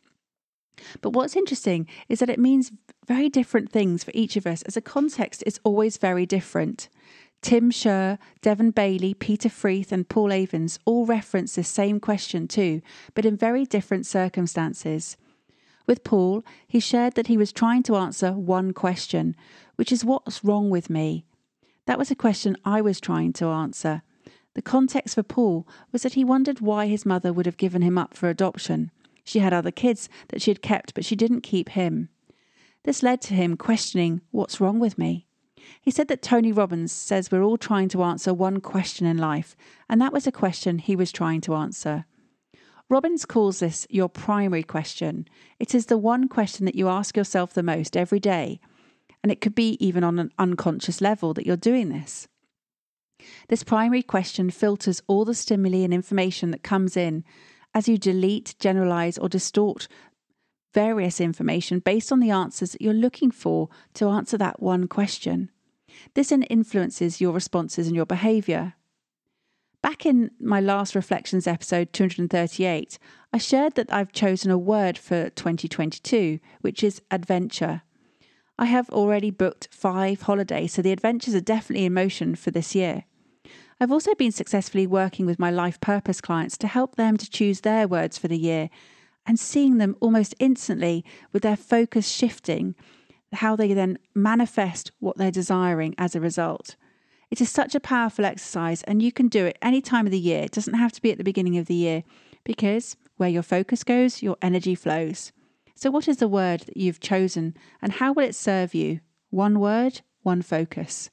But 1.01 1.11
what's 1.11 1.37
interesting 1.37 1.87
is 2.09 2.19
that 2.21 2.31
it 2.31 2.39
means 2.39 2.73
very 3.07 3.29
different 3.29 3.71
things 3.71 4.05
for 4.05 4.13
each 4.15 4.37
of 4.37 4.47
us, 4.47 4.63
as 4.63 4.77
a 4.77 4.81
context 4.81 5.43
is 5.47 5.61
always 5.65 5.97
very 5.97 6.27
different. 6.27 6.89
Tim 7.43 7.71
Scher, 7.71 8.19
Devon 8.41 8.71
Bailey, 8.71 9.15
Peter 9.15 9.49
Freeth, 9.49 9.91
and 9.91 10.09
Paul 10.09 10.31
Avins 10.31 10.79
all 10.85 11.05
reference 11.05 11.57
this 11.57 11.69
same 11.69 11.99
question 11.99 12.47
too, 12.47 12.81
but 13.15 13.25
in 13.25 13.37
very 13.37 13.65
different 13.65 14.07
circumstances. 14.07 15.17
With 15.87 16.05
Paul, 16.05 16.45
he 16.69 16.79
shared 16.79 17.15
that 17.15 17.27
he 17.27 17.37
was 17.37 17.53
trying 17.53 17.83
to 17.85 17.97
answer 17.97 18.33
one 18.33 18.73
question, 18.73 19.35
which 19.75 19.91
is 19.91 20.05
what's 20.05 20.45
wrong 20.45 20.71
with 20.71 20.89
me? 20.89 21.25
That 21.87 21.99
was 21.99 22.13
a 22.13 22.17
question 22.17 22.57
I 22.65 22.81
was 22.81 23.01
trying 23.01 23.33
to 23.35 23.47
answer. 23.47 24.03
The 24.55 24.63
context 24.63 25.17
for 25.17 25.25
Paul 25.25 25.67
was 25.91 26.03
that 26.03 26.15
he 26.15 26.25
wondered 26.25 26.61
why 26.61 26.87
his 26.87 27.05
mother 27.05 27.33
would 27.33 27.47
have 27.47 27.57
given 27.57 27.83
him 27.83 27.99
up 27.99 28.15
for 28.15 28.29
adoption. 28.29 28.93
She 29.25 29.39
had 29.39 29.53
other 29.53 29.71
kids 29.71 30.09
that 30.29 30.43
she 30.43 30.51
had 30.51 30.63
kept, 30.63 30.95
but 30.95 31.05
she 31.05 31.17
didn't 31.17 31.43
keep 31.43 31.71
him. 31.71 32.09
This 32.85 33.03
led 33.03 33.21
to 33.23 33.35
him 33.35 33.57
questioning, 33.57 34.21
What's 34.31 34.61
wrong 34.61 34.79
with 34.81 34.99
me? 34.99 35.27
He 35.81 35.91
said 35.91 36.09
that 36.09 36.23
Tony 36.23 36.53
Robbins 36.53 36.93
says 36.93 37.31
we're 37.31 37.43
all 37.43 37.57
trying 37.57 37.89
to 37.91 38.03
answer 38.03 38.35
one 38.35 38.61
question 38.61 39.07
in 39.07 39.19
life, 39.19 39.57
and 39.89 40.01
that 40.01 40.13
was 40.13 40.27
a 40.27 40.33
question 40.33 40.79
he 40.79 40.97
was 40.97 41.13
trying 41.13 41.41
to 41.43 41.55
answer. 41.55 42.05
Robbins 42.89 43.25
calls 43.25 43.61
this 43.61 43.87
your 43.89 44.09
primary 44.09 44.63
question. 44.63 45.27
It 45.59 45.75
is 45.75 45.87
the 45.87 45.97
one 45.97 46.29
question 46.29 46.67
that 46.67 46.75
you 46.75 46.89
ask 46.89 47.17
yourself 47.17 47.55
the 47.55 47.63
most 47.63 47.97
every 47.97 48.21
day, 48.21 48.61
and 49.23 49.31
it 49.31 49.41
could 49.41 49.55
be 49.55 49.77
even 49.85 50.05
on 50.05 50.19
an 50.19 50.33
unconscious 50.39 51.01
level 51.01 51.33
that 51.35 51.47
you're 51.47 51.57
doing 51.57 51.89
this. 51.89 52.29
This 53.49 53.63
primary 53.63 54.03
question 54.03 54.51
filters 54.51 55.01
all 55.07 55.25
the 55.25 55.35
stimuli 55.35 55.85
and 55.85 55.95
information 55.95 56.51
that 56.51 56.65
comes 56.65 56.97
in 56.97 57.25
as 57.75 57.89
you 57.89 57.99
delete, 57.99 58.55
generalize, 58.59 59.19
or 59.19 59.29
distort 59.29 59.89
various 60.75 61.21
information 61.21 61.79
based 61.79 62.11
on 62.11 62.21
the 62.21 62.31
answers 62.31 62.73
that 62.73 62.83
you're 62.83 62.95
looking 62.95 63.31
for 63.31 63.69
to 63.95 64.09
answer 64.09 64.39
that 64.39 64.61
one 64.61 64.89
question. 64.89 65.51
This 66.15 66.33
influences 66.33 67.21
your 67.21 67.33
responses 67.33 67.87
and 67.87 67.97
your 67.97 68.07
behavior. 68.07 68.75
Back 69.83 70.07
in 70.07 70.31
my 70.41 70.61
last 70.61 70.95
Reflections 70.95 71.47
episode 71.47 71.93
238, 71.93 72.99
I 73.33 73.39
shared 73.39 73.75
that 73.75 73.93
I've 73.93 74.13
chosen 74.13 74.51
a 74.51 74.59
word 74.59 74.97
for 74.97 75.29
2022, 75.31 76.39
which 76.61 76.85
is 76.85 77.03
adventure. 77.11 77.83
I 78.59 78.67
have 78.67 78.89
already 78.91 79.31
booked 79.31 79.69
five 79.73 80.23
holidays, 80.23 80.75
so 80.75 80.83
the 80.83 80.93
adventures 80.93 81.35
are 81.35 81.41
definitely 81.41 81.87
in 81.87 81.95
motion 81.95 82.37
for 82.37 82.53
this 82.53 82.75
year. 82.77 83.05
I've 83.83 83.91
also 83.91 84.15
been 84.15 84.31
successfully 84.31 84.87
working 84.87 85.27
with 85.27 85.41
my 85.41 85.51
life 85.51 85.81
purpose 85.81 86.21
clients 86.21 86.57
to 86.59 86.69
help 86.69 86.95
them 86.95 87.17
to 87.17 87.29
choose 87.29 87.63
their 87.63 87.89
words 87.89 88.17
for 88.17 88.29
the 88.29 88.39
year 88.39 88.71
and 89.27 89.41
seeing 89.41 89.79
them 89.79 89.97
almost 89.99 90.37
instantly 90.39 91.05
with 91.33 91.43
their 91.43 91.57
focus 91.57 92.09
shifting, 92.09 92.77
how 93.33 93.57
they 93.57 93.75
then 93.75 93.99
manifest 94.15 94.93
what 95.01 95.17
they're 95.17 95.33
desiring 95.33 95.97
as 95.99 96.15
a 96.15 96.21
result. 96.21 96.77
It 97.29 97.41
is 97.41 97.51
such 97.51 97.75
a 97.75 97.81
powerful 97.81 98.25
exercise, 98.25 98.85
and 98.85 99.03
you 99.03 99.11
can 99.11 99.27
do 99.27 99.47
it 99.47 99.59
any 99.61 99.81
time 99.81 100.07
of 100.07 100.13
the 100.13 100.21
year. 100.21 100.45
It 100.45 100.53
doesn't 100.53 100.75
have 100.75 100.93
to 100.93 101.03
be 101.03 101.11
at 101.11 101.19
the 101.19 101.25
beginning 101.25 101.59
of 101.59 101.67
the 101.67 101.75
year 101.75 102.05
because 102.45 102.97
where 103.17 103.31
your 103.31 103.43
focus 103.43 103.83
goes, 103.83 104.23
your 104.23 104.37
energy 104.41 104.77
flows. 104.77 105.33
So, 105.75 105.91
what 105.91 106.07
is 106.07 106.19
the 106.19 106.29
word 106.29 106.61
that 106.61 106.77
you've 106.77 107.01
chosen, 107.01 107.57
and 107.81 107.95
how 107.95 108.13
will 108.13 108.27
it 108.27 108.37
serve 108.37 108.77
you? 108.77 109.01
One 109.31 109.59
word, 109.59 110.03
one 110.23 110.43
focus. 110.43 111.11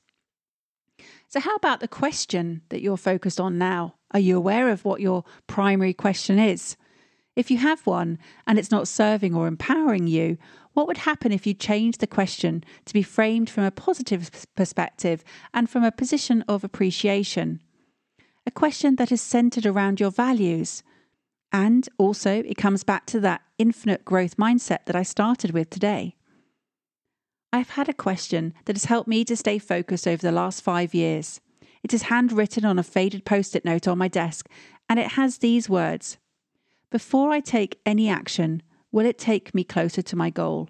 So, 1.29 1.39
how 1.39 1.53
about 1.53 1.79
the 1.79 1.87
question 1.87 2.63
that 2.69 2.81
you're 2.81 2.97
focused 2.97 3.39
on 3.39 3.59
now? 3.59 3.93
Are 4.11 4.19
you 4.19 4.35
aware 4.35 4.69
of 4.69 4.83
what 4.83 4.99
your 4.99 5.23
primary 5.45 5.93
question 5.93 6.39
is? 6.39 6.75
If 7.35 7.51
you 7.51 7.57
have 7.57 7.85
one 7.85 8.17
and 8.47 8.57
it's 8.57 8.71
not 8.71 8.87
serving 8.87 9.35
or 9.35 9.45
empowering 9.45 10.07
you, 10.07 10.39
what 10.73 10.87
would 10.87 10.97
happen 10.97 11.31
if 11.31 11.45
you 11.45 11.53
changed 11.53 11.99
the 11.99 12.07
question 12.07 12.63
to 12.85 12.93
be 12.95 13.03
framed 13.03 13.47
from 13.47 13.63
a 13.63 13.69
positive 13.69 14.31
perspective 14.55 15.23
and 15.53 15.69
from 15.69 15.83
a 15.83 15.91
position 15.91 16.43
of 16.47 16.63
appreciation? 16.63 17.61
A 18.47 18.51
question 18.51 18.95
that 18.95 19.11
is 19.11 19.21
centered 19.21 19.67
around 19.67 19.99
your 19.99 20.11
values. 20.11 20.81
And 21.51 21.87
also, 21.99 22.41
it 22.41 22.57
comes 22.57 22.83
back 22.83 23.05
to 23.05 23.19
that 23.19 23.41
infinite 23.59 24.03
growth 24.03 24.37
mindset 24.37 24.85
that 24.85 24.95
I 24.95 25.03
started 25.03 25.51
with 25.51 25.69
today. 25.69 26.15
I've 27.51 27.71
had 27.71 27.89
a 27.89 27.93
question 27.93 28.53
that 28.65 28.75
has 28.75 28.85
helped 28.85 29.07
me 29.07 29.25
to 29.25 29.35
stay 29.35 29.57
focused 29.57 30.07
over 30.07 30.21
the 30.21 30.31
last 30.31 30.61
five 30.61 30.93
years. 30.93 31.41
It 31.81 31.95
is 31.95 32.03
handwritten 32.03 32.63
on 32.63 32.77
a 32.77 32.83
faded 32.83 33.25
post 33.25 33.55
it 33.55 33.65
note 33.65 33.87
on 33.87 33.97
my 33.97 34.07
desk, 34.07 34.47
and 34.87 34.99
it 34.99 35.13
has 35.13 35.39
these 35.39 35.67
words 35.67 36.17
Before 36.91 37.31
I 37.31 37.39
take 37.39 37.79
any 37.87 38.07
action, 38.07 38.61
will 38.91 39.05
it 39.05 39.17
take 39.17 39.55
me 39.55 39.63
closer 39.63 40.03
to 40.03 40.15
my 40.15 40.29
goal? 40.29 40.69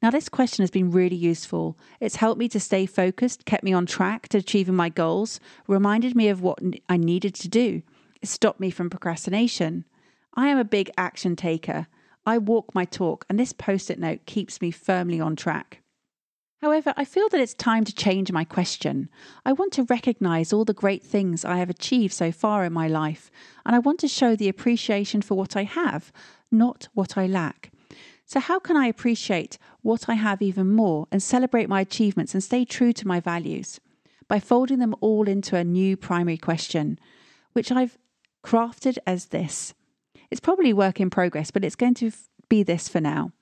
Now, 0.00 0.10
this 0.10 0.30
question 0.30 0.62
has 0.62 0.70
been 0.70 0.90
really 0.90 1.16
useful. 1.16 1.78
It's 2.00 2.16
helped 2.16 2.38
me 2.38 2.48
to 2.48 2.58
stay 2.58 2.86
focused, 2.86 3.44
kept 3.44 3.62
me 3.62 3.74
on 3.74 3.84
track 3.84 4.28
to 4.28 4.38
achieving 4.38 4.74
my 4.74 4.88
goals, 4.88 5.40
reminded 5.68 6.16
me 6.16 6.28
of 6.28 6.40
what 6.40 6.58
I 6.88 6.96
needed 6.96 7.34
to 7.34 7.48
do. 7.48 7.82
It 8.22 8.28
stopped 8.28 8.60
me 8.60 8.70
from 8.70 8.88
procrastination. 8.88 9.84
I 10.34 10.48
am 10.48 10.56
a 10.56 10.64
big 10.64 10.90
action 10.96 11.36
taker. 11.36 11.86
I 12.24 12.38
walk 12.38 12.74
my 12.74 12.86
talk, 12.86 13.26
and 13.28 13.38
this 13.38 13.52
post 13.52 13.90
it 13.90 13.98
note 13.98 14.24
keeps 14.24 14.62
me 14.62 14.70
firmly 14.70 15.20
on 15.20 15.36
track. 15.36 15.81
However, 16.62 16.94
I 16.96 17.04
feel 17.04 17.28
that 17.30 17.40
it's 17.40 17.54
time 17.54 17.84
to 17.84 17.94
change 17.94 18.30
my 18.30 18.44
question. 18.44 19.08
I 19.44 19.52
want 19.52 19.72
to 19.72 19.82
recognize 19.82 20.52
all 20.52 20.64
the 20.64 20.72
great 20.72 21.02
things 21.02 21.44
I 21.44 21.56
have 21.56 21.68
achieved 21.68 22.14
so 22.14 22.30
far 22.30 22.64
in 22.64 22.72
my 22.72 22.86
life, 22.86 23.32
and 23.66 23.74
I 23.74 23.80
want 23.80 23.98
to 24.00 24.08
show 24.08 24.36
the 24.36 24.48
appreciation 24.48 25.22
for 25.22 25.34
what 25.34 25.56
I 25.56 25.64
have, 25.64 26.12
not 26.52 26.86
what 26.94 27.18
I 27.18 27.26
lack. 27.26 27.72
So, 28.26 28.38
how 28.38 28.60
can 28.60 28.76
I 28.76 28.86
appreciate 28.86 29.58
what 29.82 30.08
I 30.08 30.14
have 30.14 30.40
even 30.40 30.70
more 30.70 31.08
and 31.10 31.20
celebrate 31.20 31.68
my 31.68 31.80
achievements 31.80 32.32
and 32.32 32.44
stay 32.44 32.64
true 32.64 32.92
to 32.92 33.08
my 33.08 33.18
values? 33.18 33.80
By 34.28 34.38
folding 34.38 34.78
them 34.78 34.94
all 35.00 35.26
into 35.26 35.56
a 35.56 35.64
new 35.64 35.96
primary 35.96 36.38
question, 36.38 36.96
which 37.54 37.72
I've 37.72 37.98
crafted 38.44 38.98
as 39.04 39.26
this. 39.26 39.74
It's 40.30 40.40
probably 40.40 40.72
work 40.72 41.00
in 41.00 41.10
progress, 41.10 41.50
but 41.50 41.64
it's 41.64 41.74
going 41.74 41.94
to 41.94 42.12
be 42.48 42.62
this 42.62 42.88
for 42.88 43.00
now. 43.00 43.32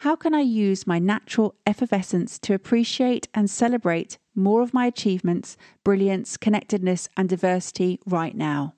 How 0.00 0.16
can 0.16 0.34
I 0.34 0.40
use 0.40 0.86
my 0.86 0.98
natural 0.98 1.56
effervescence 1.66 2.38
to 2.38 2.54
appreciate 2.54 3.28
and 3.34 3.50
celebrate 3.50 4.16
more 4.34 4.62
of 4.62 4.72
my 4.72 4.86
achievements, 4.86 5.58
brilliance, 5.84 6.38
connectedness, 6.38 7.10
and 7.18 7.28
diversity 7.28 8.00
right 8.06 8.34
now? 8.34 8.72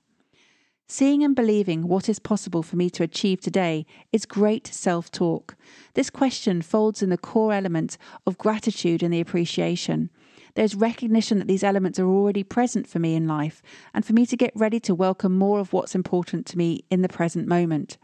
Seeing 0.88 1.22
and 1.22 1.36
believing 1.36 1.86
what 1.86 2.08
is 2.08 2.18
possible 2.18 2.64
for 2.64 2.74
me 2.74 2.90
to 2.90 3.04
achieve 3.04 3.40
today 3.40 3.86
is 4.10 4.26
great 4.26 4.66
self 4.66 5.12
talk. 5.12 5.54
This 5.94 6.10
question 6.10 6.60
folds 6.60 7.04
in 7.04 7.10
the 7.10 7.16
core 7.16 7.52
element 7.52 7.98
of 8.26 8.36
gratitude 8.36 9.00
and 9.00 9.14
the 9.14 9.20
appreciation. 9.20 10.10
There's 10.56 10.74
recognition 10.74 11.38
that 11.38 11.46
these 11.46 11.62
elements 11.62 12.00
are 12.00 12.08
already 12.08 12.42
present 12.42 12.88
for 12.88 12.98
me 12.98 13.14
in 13.14 13.28
life, 13.28 13.62
and 13.94 14.04
for 14.04 14.12
me 14.12 14.26
to 14.26 14.36
get 14.36 14.50
ready 14.56 14.80
to 14.80 14.92
welcome 14.92 15.38
more 15.38 15.60
of 15.60 15.72
what's 15.72 15.94
important 15.94 16.46
to 16.46 16.58
me 16.58 16.84
in 16.90 17.02
the 17.02 17.08
present 17.08 17.46
moment. 17.46 17.96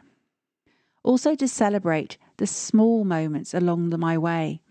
Also, 1.02 1.34
to 1.34 1.48
celebrate 1.48 2.16
the 2.38 2.46
small 2.46 3.04
moments 3.04 3.52
along 3.52 3.90
the, 3.90 3.98
my 3.98 4.16
way. 4.16 4.62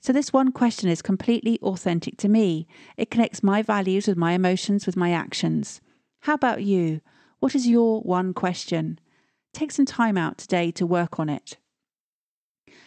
So, 0.00 0.12
this 0.12 0.32
one 0.32 0.50
question 0.50 0.88
is 0.88 1.02
completely 1.02 1.58
authentic 1.60 2.16
to 2.18 2.28
me. 2.28 2.66
It 2.96 3.10
connects 3.10 3.42
my 3.42 3.60
values 3.60 4.08
with 4.08 4.16
my 4.16 4.32
emotions, 4.32 4.86
with 4.86 4.96
my 4.96 5.12
actions. 5.12 5.82
How 6.20 6.34
about 6.34 6.62
you? 6.62 7.02
What 7.40 7.54
is 7.54 7.66
your 7.66 8.00
one 8.00 8.32
question? 8.32 8.98
Take 9.52 9.72
some 9.72 9.84
time 9.84 10.16
out 10.16 10.38
today 10.38 10.70
to 10.72 10.86
work 10.86 11.20
on 11.20 11.28
it. 11.28 11.58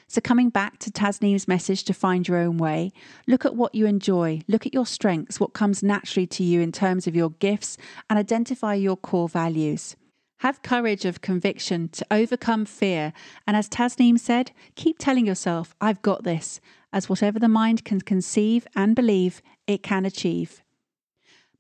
So, 0.08 0.22
coming 0.22 0.50
back 0.50 0.80
to 0.80 0.92
Tasneem's 0.92 1.48
message 1.48 1.84
to 1.84 1.94
find 1.94 2.28
your 2.28 2.38
own 2.38 2.58
way, 2.58 2.92
look 3.28 3.46
at 3.46 3.56
what 3.56 3.76
you 3.76 3.86
enjoy, 3.86 4.42
look 4.48 4.66
at 4.66 4.74
your 4.74 4.86
strengths, 4.86 5.40
what 5.40 5.54
comes 5.54 5.84
naturally 5.84 6.28
to 6.28 6.44
you 6.44 6.62
in 6.62 6.72
terms 6.72 7.06
of 7.06 7.16
your 7.16 7.32
gifts, 7.32 7.78
and 8.10 8.18
identify 8.18 8.74
your 8.74 8.98
core 8.98 9.30
values. 9.30 9.96
Have 10.44 10.62
courage 10.62 11.06
of 11.06 11.22
conviction 11.22 11.88
to 11.94 12.06
overcome 12.12 12.66
fear. 12.66 13.14
And 13.48 13.56
as 13.56 13.70
Tasneem 13.70 14.20
said, 14.20 14.52
keep 14.76 15.00
telling 15.00 15.26
yourself, 15.26 15.74
I've 15.80 16.02
got 16.02 16.26
this, 16.26 16.60
as 16.92 17.08
whatever 17.08 17.40
the 17.40 17.48
mind 17.48 17.86
can 17.86 18.02
conceive 18.02 18.68
and 18.76 18.94
believe, 18.94 19.42
it 19.68 19.84
can 19.84 20.06
achieve. 20.06 20.62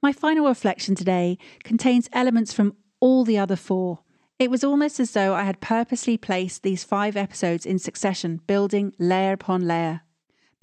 My 0.01 0.11
final 0.11 0.49
reflection 0.49 0.95
today 0.95 1.37
contains 1.63 2.09
elements 2.11 2.51
from 2.51 2.75
all 2.99 3.23
the 3.23 3.37
other 3.37 3.55
four. 3.55 3.99
It 4.37 4.51
was 4.51 4.65
almost 4.65 4.99
as 4.99 5.11
though 5.11 5.33
I 5.33 5.43
had 5.43 5.61
purposely 5.61 6.17
placed 6.17 6.61
these 6.61 6.83
five 6.83 7.15
episodes 7.15 7.65
in 7.65 7.79
succession, 7.79 8.41
building 8.47 8.93
layer 8.99 9.31
upon 9.31 9.65
layer. 9.65 10.01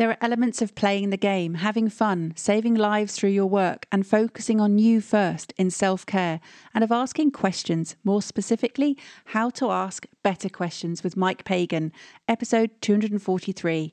There 0.00 0.08
are 0.08 0.16
elements 0.22 0.62
of 0.62 0.74
playing 0.74 1.10
the 1.10 1.18
game, 1.18 1.56
having 1.56 1.90
fun, 1.90 2.32
saving 2.34 2.74
lives 2.74 3.14
through 3.14 3.36
your 3.36 3.44
work, 3.44 3.84
and 3.92 4.06
focusing 4.06 4.58
on 4.58 4.78
you 4.78 5.02
first 5.02 5.52
in 5.58 5.68
self 5.68 6.06
care, 6.06 6.40
and 6.72 6.82
of 6.82 6.90
asking 6.90 7.32
questions, 7.32 7.96
more 8.02 8.22
specifically, 8.22 8.96
how 9.26 9.50
to 9.50 9.70
ask 9.70 10.06
better 10.22 10.48
questions 10.48 11.04
with 11.04 11.18
Mike 11.18 11.44
Pagan, 11.44 11.92
episode 12.28 12.70
243. 12.80 13.92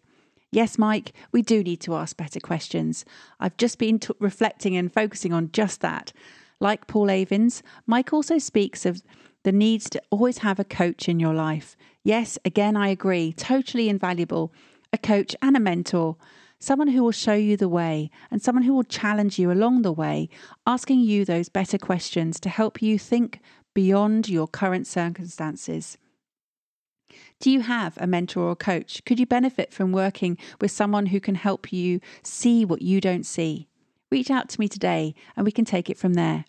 Yes, 0.49 0.77
Mike, 0.77 1.11
we 1.33 1.41
do 1.41 1.61
need 1.61 1.81
to 1.81 1.95
ask 1.95 2.15
better 2.15 2.39
questions. 2.39 3.03
I've 3.41 3.57
just 3.57 3.77
been 3.77 3.99
t- 3.99 4.13
reflecting 4.17 4.77
and 4.77 4.93
focusing 4.93 5.33
on 5.33 5.51
just 5.51 5.81
that. 5.81 6.13
Like 6.61 6.87
Paul 6.87 7.07
Avins, 7.07 7.61
Mike 7.85 8.13
also 8.13 8.37
speaks 8.37 8.85
of 8.85 9.03
the 9.43 9.51
needs 9.51 9.89
to 9.89 10.01
always 10.09 10.37
have 10.37 10.57
a 10.57 10.63
coach 10.63 11.09
in 11.09 11.19
your 11.19 11.33
life. 11.33 11.75
Yes, 12.01 12.39
again, 12.45 12.77
I 12.77 12.87
agree, 12.87 13.33
totally 13.33 13.89
invaluable 13.89 14.53
a 14.91 14.97
coach, 14.97 15.35
and 15.41 15.55
a 15.55 15.59
mentor. 15.59 16.17
Someone 16.59 16.87
who 16.87 17.03
will 17.03 17.11
show 17.11 17.33
you 17.33 17.55
the 17.55 17.69
way 17.69 18.09
and 18.31 18.41
someone 18.41 18.63
who 18.63 18.73
will 18.73 18.83
challenge 18.83 19.37
you 19.37 19.51
along 19.51 19.83
the 19.83 19.91
way, 19.91 20.29
asking 20.65 21.01
you 21.01 21.23
those 21.23 21.49
better 21.49 21.77
questions 21.77 22.39
to 22.39 22.49
help 22.49 22.81
you 22.81 22.97
think 22.97 23.39
beyond 23.75 24.27
your 24.27 24.47
current 24.47 24.87
circumstances. 24.87 25.97
Do 27.39 27.51
you 27.51 27.61
have 27.61 27.97
a 27.97 28.07
mentor 28.07 28.49
or 28.49 28.55
coach? 28.55 29.03
Could 29.05 29.19
you 29.19 29.27
benefit 29.27 29.71
from 29.71 29.91
working 29.91 30.37
with 30.59 30.71
someone 30.71 31.07
who 31.07 31.19
can 31.19 31.35
help 31.35 31.71
you 31.71 31.99
see 32.23 32.65
what 32.65 32.81
you 32.81 32.99
don't 32.99 33.25
see? 33.25 33.67
Reach 34.11 34.31
out 34.31 34.49
to 34.49 34.59
me 34.59 34.67
today 34.67 35.13
and 35.35 35.45
we 35.45 35.51
can 35.51 35.65
take 35.65 35.89
it 35.89 35.97
from 35.97 36.15
there. 36.15 36.45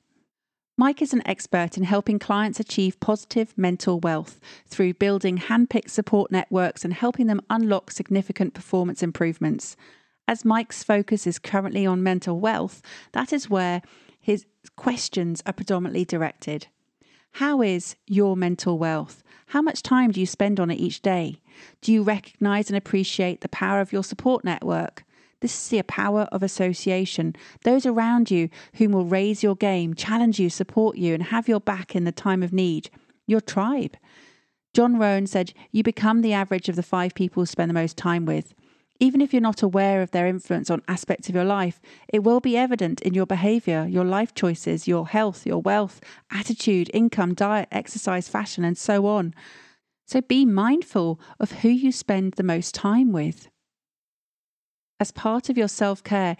Mike 0.80 1.02
is 1.02 1.12
an 1.12 1.26
expert 1.26 1.76
in 1.76 1.82
helping 1.82 2.20
clients 2.20 2.60
achieve 2.60 3.00
positive 3.00 3.52
mental 3.58 3.98
wealth 3.98 4.38
through 4.68 4.94
building 4.94 5.36
handpicked 5.36 5.90
support 5.90 6.30
networks 6.30 6.84
and 6.84 6.94
helping 6.94 7.26
them 7.26 7.40
unlock 7.50 7.90
significant 7.90 8.54
performance 8.54 9.02
improvements. 9.02 9.76
As 10.28 10.44
Mike's 10.44 10.84
focus 10.84 11.26
is 11.26 11.40
currently 11.40 11.84
on 11.84 12.04
mental 12.04 12.38
wealth, 12.38 12.80
that 13.10 13.32
is 13.32 13.50
where 13.50 13.82
his 14.20 14.46
questions 14.76 15.42
are 15.44 15.52
predominantly 15.52 16.04
directed. 16.04 16.68
How 17.32 17.60
is 17.60 17.96
your 18.06 18.36
mental 18.36 18.78
wealth? 18.78 19.24
How 19.46 19.60
much 19.60 19.82
time 19.82 20.12
do 20.12 20.20
you 20.20 20.26
spend 20.26 20.60
on 20.60 20.70
it 20.70 20.78
each 20.78 21.02
day? 21.02 21.40
Do 21.80 21.92
you 21.92 22.04
recognize 22.04 22.70
and 22.70 22.76
appreciate 22.76 23.40
the 23.40 23.48
power 23.48 23.80
of 23.80 23.92
your 23.92 24.04
support 24.04 24.44
network? 24.44 25.02
This 25.40 25.54
is 25.54 25.68
the 25.68 25.82
power 25.82 26.22
of 26.32 26.42
association. 26.42 27.36
Those 27.62 27.86
around 27.86 28.30
you 28.30 28.48
whom 28.74 28.92
will 28.92 29.04
raise 29.04 29.42
your 29.42 29.54
game, 29.54 29.94
challenge 29.94 30.40
you, 30.40 30.50
support 30.50 30.96
you, 30.96 31.14
and 31.14 31.24
have 31.24 31.48
your 31.48 31.60
back 31.60 31.94
in 31.94 32.04
the 32.04 32.12
time 32.12 32.42
of 32.42 32.52
need. 32.52 32.90
Your 33.26 33.40
tribe. 33.40 33.96
John 34.74 34.98
Rohn 34.98 35.26
said, 35.26 35.52
You 35.70 35.82
become 35.82 36.22
the 36.22 36.32
average 36.32 36.68
of 36.68 36.76
the 36.76 36.82
five 36.82 37.14
people 37.14 37.42
you 37.42 37.46
spend 37.46 37.70
the 37.70 37.74
most 37.74 37.96
time 37.96 38.24
with. 38.24 38.52
Even 39.00 39.20
if 39.20 39.32
you're 39.32 39.40
not 39.40 39.62
aware 39.62 40.02
of 40.02 40.10
their 40.10 40.26
influence 40.26 40.70
on 40.70 40.82
aspects 40.88 41.28
of 41.28 41.34
your 41.34 41.44
life, 41.44 41.80
it 42.12 42.24
will 42.24 42.40
be 42.40 42.56
evident 42.56 43.00
in 43.02 43.14
your 43.14 43.26
behavior, 43.26 43.86
your 43.88 44.04
life 44.04 44.34
choices, 44.34 44.88
your 44.88 45.06
health, 45.06 45.46
your 45.46 45.62
wealth, 45.62 46.00
attitude, 46.32 46.90
income, 46.92 47.32
diet, 47.32 47.68
exercise, 47.70 48.28
fashion, 48.28 48.64
and 48.64 48.76
so 48.76 49.06
on. 49.06 49.34
So 50.04 50.20
be 50.20 50.44
mindful 50.44 51.20
of 51.38 51.52
who 51.52 51.68
you 51.68 51.92
spend 51.92 52.32
the 52.32 52.42
most 52.42 52.74
time 52.74 53.12
with 53.12 53.48
as 55.00 55.12
part 55.12 55.48
of 55.48 55.58
your 55.58 55.68
self 55.68 56.02
care, 56.02 56.36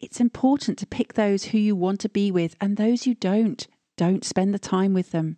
it's 0.00 0.20
important 0.20 0.78
to 0.78 0.86
pick 0.86 1.14
those 1.14 1.44
who 1.46 1.58
you 1.58 1.76
want 1.76 2.00
to 2.00 2.08
be 2.08 2.30
with 2.30 2.56
and 2.60 2.76
those 2.76 3.06
you 3.06 3.14
don't. 3.14 3.66
Don't 3.96 4.24
spend 4.24 4.54
the 4.54 4.58
time 4.58 4.94
with 4.94 5.10
them. 5.10 5.36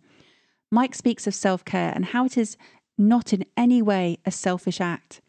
Mike 0.71 0.95
speaks 0.95 1.27
of 1.27 1.35
self 1.35 1.65
care 1.65 1.91
and 1.93 2.05
how 2.05 2.25
it 2.25 2.37
is 2.37 2.57
not 2.97 3.33
in 3.33 3.45
any 3.57 3.81
way 3.81 4.17
a 4.25 4.31
selfish 4.31 4.79
act. 4.79 5.21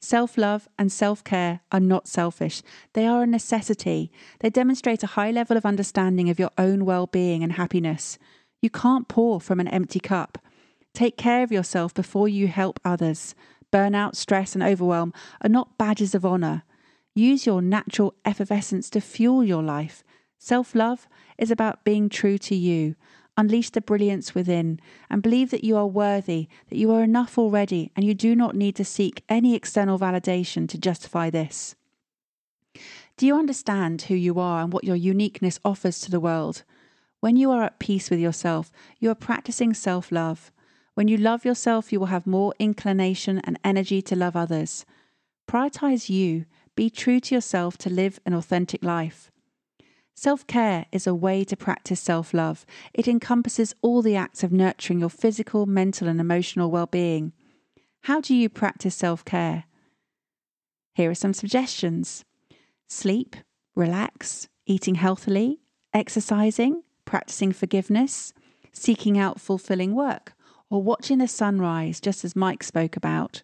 Self 0.00 0.36
love 0.36 0.68
and 0.78 0.92
self 0.92 1.24
care 1.24 1.60
are 1.70 1.80
not 1.80 2.08
selfish, 2.08 2.62
they 2.92 3.06
are 3.06 3.22
a 3.22 3.26
necessity. 3.26 4.10
They 4.40 4.50
demonstrate 4.50 5.02
a 5.02 5.14
high 5.18 5.30
level 5.30 5.56
of 5.56 5.64
understanding 5.64 6.28
of 6.28 6.38
your 6.38 6.50
own 6.58 6.84
well 6.84 7.06
being 7.06 7.42
and 7.42 7.52
happiness. 7.52 8.18
You 8.60 8.70
can't 8.70 9.08
pour 9.08 9.40
from 9.40 9.58
an 9.58 9.68
empty 9.68 10.00
cup. 10.00 10.38
Take 10.94 11.16
care 11.16 11.42
of 11.42 11.52
yourself 11.52 11.94
before 11.94 12.28
you 12.28 12.48
help 12.48 12.78
others. 12.84 13.34
Burnout, 13.72 14.14
stress, 14.16 14.54
and 14.54 14.62
overwhelm 14.62 15.14
are 15.40 15.48
not 15.48 15.78
badges 15.78 16.14
of 16.14 16.26
honour. 16.26 16.62
Use 17.14 17.44
your 17.44 17.60
natural 17.60 18.14
effervescence 18.24 18.88
to 18.90 19.00
fuel 19.00 19.44
your 19.44 19.62
life. 19.62 20.02
Self 20.38 20.74
love 20.74 21.08
is 21.36 21.50
about 21.50 21.84
being 21.84 22.08
true 22.08 22.38
to 22.38 22.54
you. 22.54 22.96
Unleash 23.36 23.70
the 23.70 23.80
brilliance 23.80 24.34
within 24.34 24.80
and 25.08 25.22
believe 25.22 25.50
that 25.50 25.64
you 25.64 25.76
are 25.76 25.86
worthy, 25.86 26.48
that 26.68 26.78
you 26.78 26.90
are 26.92 27.02
enough 27.02 27.38
already, 27.38 27.90
and 27.96 28.04
you 28.04 28.14
do 28.14 28.34
not 28.34 28.54
need 28.54 28.76
to 28.76 28.84
seek 28.84 29.24
any 29.28 29.54
external 29.54 29.98
validation 29.98 30.68
to 30.68 30.78
justify 30.78 31.30
this. 31.30 31.74
Do 33.16 33.26
you 33.26 33.36
understand 33.36 34.02
who 34.02 34.14
you 34.14 34.38
are 34.38 34.62
and 34.62 34.72
what 34.72 34.84
your 34.84 34.96
uniqueness 34.96 35.60
offers 35.64 36.00
to 36.00 36.10
the 36.10 36.20
world? 36.20 36.62
When 37.20 37.36
you 37.36 37.50
are 37.50 37.62
at 37.62 37.78
peace 37.78 38.10
with 38.10 38.18
yourself, 38.18 38.72
you 38.98 39.10
are 39.10 39.14
practicing 39.14 39.74
self 39.74 40.10
love. 40.10 40.50
When 40.94 41.08
you 41.08 41.16
love 41.16 41.44
yourself, 41.44 41.92
you 41.92 42.00
will 42.00 42.06
have 42.06 42.26
more 42.26 42.54
inclination 42.58 43.40
and 43.44 43.58
energy 43.62 44.02
to 44.02 44.16
love 44.16 44.34
others. 44.34 44.84
Prioritize 45.48 46.08
you 46.08 46.46
be 46.74 46.88
true 46.88 47.20
to 47.20 47.34
yourself 47.34 47.76
to 47.78 47.90
live 47.90 48.18
an 48.24 48.32
authentic 48.34 48.82
life. 48.82 49.30
Self 50.14 50.46
care 50.46 50.86
is 50.92 51.06
a 51.06 51.14
way 51.14 51.44
to 51.44 51.56
practice 51.56 52.00
self 52.00 52.32
love. 52.32 52.64
It 52.94 53.08
encompasses 53.08 53.74
all 53.82 54.02
the 54.02 54.16
acts 54.16 54.42
of 54.42 54.52
nurturing 54.52 55.00
your 55.00 55.08
physical, 55.10 55.66
mental, 55.66 56.08
and 56.08 56.20
emotional 56.20 56.70
well 56.70 56.86
being. 56.86 57.32
How 58.02 58.20
do 58.20 58.34
you 58.34 58.48
practice 58.48 58.94
self 58.94 59.24
care? 59.24 59.64
Here 60.94 61.10
are 61.10 61.14
some 61.14 61.34
suggestions 61.34 62.24
sleep, 62.88 63.36
relax, 63.74 64.48
eating 64.66 64.96
healthily, 64.96 65.60
exercising, 65.94 66.82
practicing 67.04 67.52
forgiveness, 67.52 68.32
seeking 68.72 69.18
out 69.18 69.40
fulfilling 69.40 69.94
work, 69.94 70.34
or 70.70 70.82
watching 70.82 71.18
the 71.18 71.28
sunrise, 71.28 72.00
just 72.00 72.24
as 72.24 72.36
Mike 72.36 72.62
spoke 72.62 72.96
about, 72.96 73.42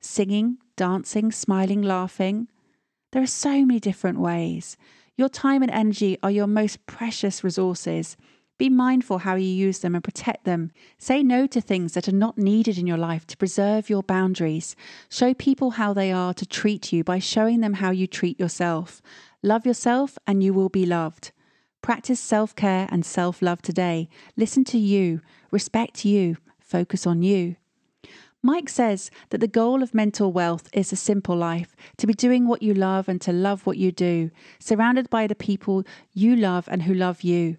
singing, 0.00 0.58
dancing, 0.76 1.32
smiling, 1.32 1.82
laughing, 1.82 2.48
there 3.16 3.22
are 3.22 3.26
so 3.26 3.64
many 3.64 3.80
different 3.80 4.18
ways. 4.18 4.76
Your 5.16 5.30
time 5.30 5.62
and 5.62 5.70
energy 5.70 6.18
are 6.22 6.30
your 6.30 6.46
most 6.46 6.84
precious 6.84 7.42
resources. 7.42 8.14
Be 8.58 8.68
mindful 8.68 9.16
how 9.16 9.36
you 9.36 9.48
use 9.48 9.78
them 9.78 9.94
and 9.94 10.04
protect 10.04 10.44
them. 10.44 10.70
Say 10.98 11.22
no 11.22 11.46
to 11.46 11.62
things 11.62 11.94
that 11.94 12.08
are 12.08 12.12
not 12.12 12.36
needed 12.36 12.76
in 12.76 12.86
your 12.86 12.98
life 12.98 13.26
to 13.28 13.36
preserve 13.38 13.88
your 13.88 14.02
boundaries. 14.02 14.76
Show 15.08 15.32
people 15.32 15.70
how 15.70 15.94
they 15.94 16.12
are 16.12 16.34
to 16.34 16.44
treat 16.44 16.92
you 16.92 17.04
by 17.04 17.18
showing 17.18 17.60
them 17.60 17.72
how 17.72 17.90
you 17.90 18.06
treat 18.06 18.38
yourself. 18.38 19.00
Love 19.42 19.64
yourself 19.64 20.18
and 20.26 20.42
you 20.42 20.52
will 20.52 20.68
be 20.68 20.84
loved. 20.84 21.32
Practice 21.80 22.20
self 22.20 22.54
care 22.54 22.86
and 22.90 23.06
self 23.06 23.40
love 23.40 23.62
today. 23.62 24.10
Listen 24.36 24.62
to 24.64 24.76
you, 24.76 25.22
respect 25.50 26.04
you, 26.04 26.36
focus 26.60 27.06
on 27.06 27.22
you. 27.22 27.56
Mike 28.46 28.68
says 28.68 29.10
that 29.30 29.38
the 29.38 29.48
goal 29.48 29.82
of 29.82 29.92
mental 29.92 30.30
wealth 30.30 30.68
is 30.72 30.92
a 30.92 30.96
simple 30.96 31.34
life 31.34 31.74
to 31.96 32.06
be 32.06 32.14
doing 32.14 32.46
what 32.46 32.62
you 32.62 32.72
love 32.72 33.08
and 33.08 33.20
to 33.20 33.32
love 33.32 33.66
what 33.66 33.76
you 33.76 33.90
do, 33.90 34.30
surrounded 34.60 35.10
by 35.10 35.26
the 35.26 35.34
people 35.34 35.82
you 36.12 36.36
love 36.36 36.68
and 36.70 36.82
who 36.82 36.94
love 36.94 37.22
you. 37.22 37.56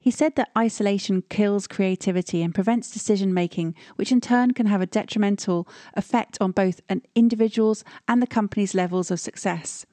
He 0.00 0.10
said 0.10 0.34
that 0.34 0.50
isolation 0.58 1.22
kills 1.28 1.68
creativity 1.68 2.42
and 2.42 2.52
prevents 2.52 2.90
decision 2.90 3.32
making, 3.32 3.76
which 3.94 4.10
in 4.10 4.20
turn 4.20 4.50
can 4.50 4.66
have 4.66 4.80
a 4.80 4.86
detrimental 4.86 5.68
effect 5.94 6.36
on 6.40 6.50
both 6.50 6.80
an 6.88 7.02
individual's 7.14 7.84
and 8.08 8.20
the 8.20 8.26
company's 8.26 8.74
levels 8.74 9.12
of 9.12 9.20
success. 9.20 9.86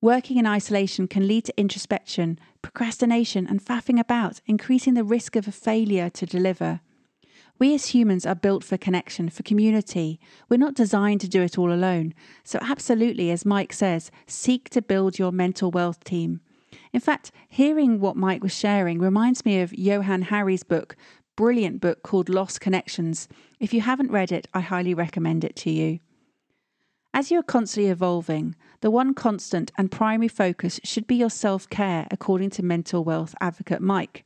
Working 0.00 0.38
in 0.38 0.46
isolation 0.46 1.06
can 1.06 1.28
lead 1.28 1.44
to 1.44 1.60
introspection, 1.60 2.38
procrastination, 2.62 3.46
and 3.46 3.62
faffing 3.62 4.00
about, 4.00 4.40
increasing 4.46 4.94
the 4.94 5.04
risk 5.04 5.36
of 5.36 5.46
a 5.46 5.52
failure 5.52 6.08
to 6.08 6.24
deliver. 6.24 6.80
We 7.62 7.74
as 7.74 7.94
humans 7.94 8.26
are 8.26 8.34
built 8.34 8.64
for 8.64 8.76
connection, 8.76 9.28
for 9.28 9.44
community. 9.44 10.18
We're 10.48 10.56
not 10.56 10.74
designed 10.74 11.20
to 11.20 11.28
do 11.28 11.42
it 11.42 11.56
all 11.56 11.72
alone. 11.72 12.12
So, 12.42 12.58
absolutely, 12.60 13.30
as 13.30 13.44
Mike 13.44 13.72
says, 13.72 14.10
seek 14.26 14.68
to 14.70 14.82
build 14.82 15.16
your 15.16 15.30
mental 15.30 15.70
wealth 15.70 16.02
team. 16.02 16.40
In 16.92 16.98
fact, 16.98 17.30
hearing 17.48 18.00
what 18.00 18.16
Mike 18.16 18.42
was 18.42 18.52
sharing 18.52 18.98
reminds 18.98 19.44
me 19.44 19.60
of 19.60 19.72
Johann 19.78 20.22
Hari's 20.22 20.64
book, 20.64 20.96
brilliant 21.36 21.80
book 21.80 22.02
called 22.02 22.28
Lost 22.28 22.60
Connections. 22.60 23.28
If 23.60 23.72
you 23.72 23.82
haven't 23.82 24.10
read 24.10 24.32
it, 24.32 24.48
I 24.52 24.58
highly 24.58 24.92
recommend 24.92 25.44
it 25.44 25.54
to 25.58 25.70
you. 25.70 26.00
As 27.14 27.30
you 27.30 27.38
are 27.38 27.44
constantly 27.44 27.92
evolving, 27.92 28.56
the 28.80 28.90
one 28.90 29.14
constant 29.14 29.70
and 29.78 29.88
primary 29.88 30.26
focus 30.26 30.80
should 30.82 31.06
be 31.06 31.14
your 31.14 31.30
self 31.30 31.70
care, 31.70 32.08
according 32.10 32.50
to 32.50 32.64
mental 32.64 33.04
wealth 33.04 33.36
advocate 33.40 33.80
Mike. 33.80 34.24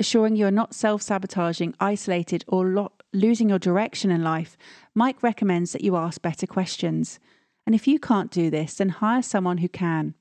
Assuring 0.00 0.34
you 0.34 0.46
are 0.46 0.50
not 0.50 0.74
self 0.74 1.02
sabotaging, 1.02 1.74
isolated, 1.78 2.44
or 2.48 2.66
lo- 2.66 2.92
losing 3.12 3.48
your 3.48 3.60
direction 3.60 4.10
in 4.10 4.24
life, 4.24 4.56
Mike 4.94 5.22
recommends 5.22 5.72
that 5.72 5.84
you 5.84 5.96
ask 5.96 6.20
better 6.20 6.46
questions. 6.46 7.20
And 7.64 7.74
if 7.74 7.86
you 7.86 7.98
can't 7.98 8.30
do 8.30 8.50
this, 8.50 8.74
then 8.74 8.88
hire 8.88 9.22
someone 9.22 9.58
who 9.58 9.68
can. 9.68 10.14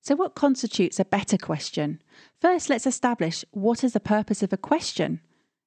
So, 0.00 0.16
what 0.16 0.34
constitutes 0.34 0.98
a 0.98 1.04
better 1.04 1.38
question? 1.38 2.02
First, 2.40 2.68
let's 2.68 2.86
establish 2.86 3.44
what 3.52 3.84
is 3.84 3.92
the 3.92 4.00
purpose 4.00 4.42
of 4.42 4.52
a 4.52 4.56
question. 4.56 5.20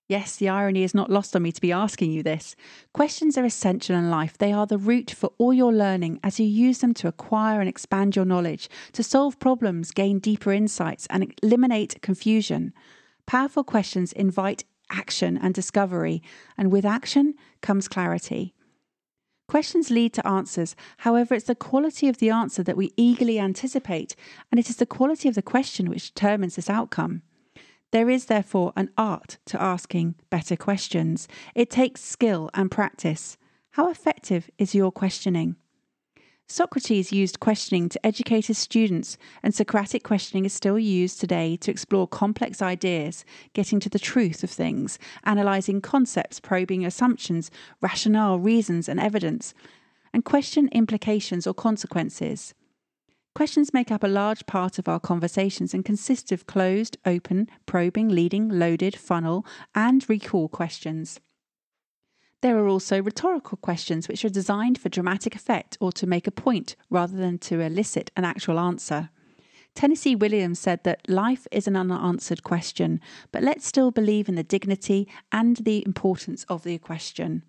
Yes, 0.10 0.36
the 0.36 0.50
irony 0.50 0.84
is 0.84 0.94
not 0.94 1.10
lost 1.10 1.36
on 1.36 1.42
me 1.42 1.52
to 1.54 1.62
be 1.62 1.72
asking 1.72 2.12
you 2.12 2.22
this. 2.22 2.56
Questions 2.94 3.38
are 3.38 3.46
essential 3.46 3.96
in 3.96 4.12
life. 4.12 4.38
They 4.38 4.52
are 4.52 4.68
the 4.68 4.78
root 4.78 5.10
for 5.10 5.32
all 5.40 5.54
your 5.54 5.74
learning 5.74 6.20
as 6.22 6.40
you 6.40 6.46
use 6.46 6.80
them 6.80 6.94
to 6.96 7.08
acquire 7.08 7.60
and 7.60 7.68
expand 7.70 8.16
your 8.16 8.26
knowledge, 8.26 8.70
to 8.92 9.02
solve 9.02 9.40
problems, 9.40 9.92
gain 9.92 10.20
deeper 10.20 10.52
insights, 10.52 11.08
and 11.10 11.34
eliminate 11.42 12.02
confusion. 12.02 12.74
Powerful 13.28 13.64
questions 13.64 14.12
invite 14.14 14.66
action 14.92 15.38
and 15.38 15.54
discovery, 15.54 16.22
and 16.58 16.72
with 16.72 16.86
action 16.86 17.34
comes 17.62 17.88
clarity. 17.88 18.54
Questions 19.48 19.92
lead 19.92 20.14
to 20.14 20.28
answers. 20.28 20.76
However, 20.98 21.36
it's 21.36 21.46
the 21.46 21.56
quality 21.56 22.08
of 22.08 22.18
the 22.18 22.30
answer 22.30 22.64
that 22.64 22.78
we 22.78 22.94
eagerly 22.98 23.40
anticipate, 23.40 24.16
and 24.52 24.60
it 24.60 24.70
is 24.70 24.78
the 24.78 24.86
quality 24.86 25.30
of 25.30 25.36
the 25.36 25.42
question 25.42 25.90
which 25.90 26.14
determines 26.14 26.56
this 26.56 26.70
outcome. 26.70 27.22
There 27.92 28.10
is 28.10 28.26
therefore 28.26 28.74
an 28.76 28.90
art 28.98 29.38
to 29.46 29.62
asking 29.62 30.16
better 30.30 30.56
questions. 30.56 31.28
It 31.54 31.70
takes 31.70 32.02
skill 32.02 32.50
and 32.54 32.72
practice. 32.72 33.38
How 33.72 33.90
effective 33.90 34.50
is 34.58 34.76
your 34.76 34.92
questioning? 34.92 35.56
Socrates 36.48 37.12
used 37.12 37.40
questioning 37.40 37.90
to 37.90 38.06
educate 38.06 38.46
his 38.46 38.60
students, 38.60 39.18
and 39.42 39.54
Socratic 39.54 40.04
questioning 40.04 40.46
is 40.46 40.54
still 40.54 40.78
used 40.78 41.20
today 41.20 41.58
to 41.58 41.72
explore 41.72 42.08
complex 42.08 42.62
ideas, 42.62 43.26
getting 43.54 43.80
to 43.80 43.90
the 43.90 43.98
truth 43.98 44.44
of 44.44 44.52
things, 44.52 45.00
analysing 45.24 45.82
concepts, 45.82 46.40
probing 46.40 46.86
assumptions, 46.86 47.50
rationale, 47.82 48.38
reasons, 48.38 48.88
and 48.88 49.00
evidence, 49.00 49.56
and 50.14 50.24
question 50.24 50.70
implications 50.72 51.48
or 51.48 51.54
consequences. 51.54 52.54
Questions 53.34 53.74
make 53.74 53.92
up 53.92 54.04
a 54.04 54.08
large 54.08 54.46
part 54.46 54.78
of 54.78 54.88
our 54.88 55.00
conversations 55.00 55.74
and 55.74 55.84
consist 55.84 56.32
of 56.32 56.46
closed, 56.46 56.96
open, 57.06 57.50
probing, 57.66 58.08
leading, 58.08 58.48
loaded, 58.50 58.96
funnel, 58.96 59.46
and 59.74 60.08
recall 60.08 60.48
questions. 60.48 61.20
There 62.46 62.60
are 62.60 62.68
also 62.68 63.02
rhetorical 63.02 63.58
questions 63.58 64.08
which 64.08 64.24
are 64.24 64.30
designed 64.30 64.78
for 64.78 64.88
dramatic 64.88 65.34
effect 65.34 65.80
or 65.82 65.92
to 65.94 66.06
make 66.06 66.28
a 66.28 66.32
point 66.32 66.76
rather 66.92 67.18
than 67.18 67.40
to 67.40 67.60
elicit 67.60 68.12
an 68.16 68.24
actual 68.24 68.60
answer. 68.60 69.10
Tennessee 69.74 70.16
Williams 70.16 70.60
said 70.60 70.84
that 70.84 71.10
life 71.10 71.48
is 71.52 71.66
an 71.66 71.76
unanswered 71.76 72.44
question, 72.44 73.02
but 73.32 73.42
let's 73.42 73.66
still 73.66 73.90
believe 73.90 74.30
in 74.30 74.36
the 74.36 74.44
dignity 74.44 75.08
and 75.32 75.58
the 75.58 75.84
importance 75.88 76.44
of 76.48 76.62
the 76.62 76.78
question. 76.78 77.42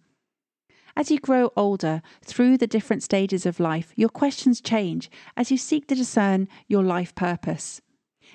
As 0.97 1.11
you 1.11 1.19
grow 1.19 1.53
older, 1.59 2.01
through 2.25 2.57
the 2.57 2.67
different 2.67 3.03
stages 3.03 3.45
of 3.45 3.61
life, 3.61 3.93
your 3.97 4.09
questions 4.09 4.63
change 4.63 5.11
as 5.37 5.51
you 5.51 5.59
seek 5.59 5.89
to 5.89 5.95
discern 5.95 6.49
your 6.69 6.83
life 6.83 7.15
purpose. 7.15 7.83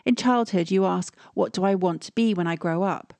In 0.05 0.15
childhood, 0.15 0.69
you 0.69 0.85
ask, 0.85 1.17
What 1.33 1.53
do 1.53 1.63
I 1.63 1.73
want 1.73 2.03
to 2.03 2.11
be 2.11 2.35
when 2.35 2.45
I 2.45 2.55
grow 2.55 2.83
up? 2.83 3.15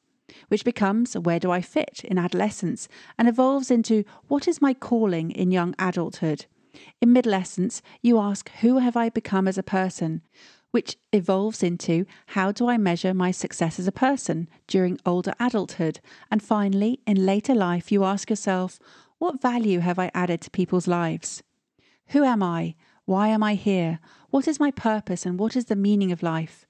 Which 0.48 0.66
becomes 0.66 1.18
where 1.18 1.40
do 1.40 1.52
I 1.52 1.62
fit 1.62 2.04
in 2.04 2.18
adolescence 2.18 2.88
and 3.18 3.28
evolves 3.28 3.72
into 3.72 4.04
what 4.28 4.48
is 4.48 4.62
my 4.62 4.74
calling 4.74 5.32
in 5.32 5.52
young 5.52 5.76
adulthood. 5.78 6.46
In 7.02 7.16
adolescence, 7.18 7.82
you 8.02 8.18
ask, 8.18 8.50
Who 8.62 8.78
have 8.80 8.96
I 8.96 9.10
become 9.10 9.48
as 9.48 9.58
a 9.58 9.64
person? 9.64 10.22
which 10.72 10.96
evolves 11.12 11.62
into 11.62 12.06
how 12.28 12.52
do 12.52 12.70
I 12.70 12.78
measure 12.78 13.14
my 13.14 13.32
success 13.32 13.78
as 13.78 13.88
a 13.88 13.92
person 13.92 14.48
during 14.68 15.00
older 15.06 15.34
adulthood? 15.40 16.00
And 16.32 16.42
finally, 16.42 17.02
in 17.06 17.26
later 17.26 17.54
life, 17.54 17.92
you 17.92 18.04
ask 18.04 18.30
yourself, 18.30 18.80
What 19.20 19.42
value 19.42 19.80
have 19.80 20.00
I 20.00 20.12
added 20.14 20.42
to 20.42 20.50
people's 20.50 20.88
lives? 20.88 21.44
Who 22.08 22.24
am 22.24 22.42
I? 22.42 22.76
Why 23.06 23.28
am 23.28 23.44
I 23.44 23.56
here? 23.56 24.00
What 24.30 24.48
is 24.48 24.60
my 24.60 24.72
purpose 24.72 25.26
and 25.26 25.38
what 25.38 25.56
is 25.56 25.66
the 25.66 25.76
meaning 25.76 26.12
of 26.12 26.24
life? 26.24 26.66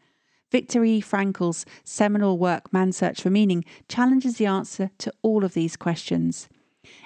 Viktor 0.51 0.83
E. 0.83 0.99
Frankl's 0.99 1.65
seminal 1.83 2.37
work, 2.37 2.71
Man's 2.73 2.97
Search 2.97 3.21
for 3.21 3.29
Meaning, 3.29 3.63
challenges 3.87 4.37
the 4.37 4.45
answer 4.45 4.91
to 4.97 5.13
all 5.21 5.45
of 5.45 5.53
these 5.53 5.77
questions. 5.77 6.49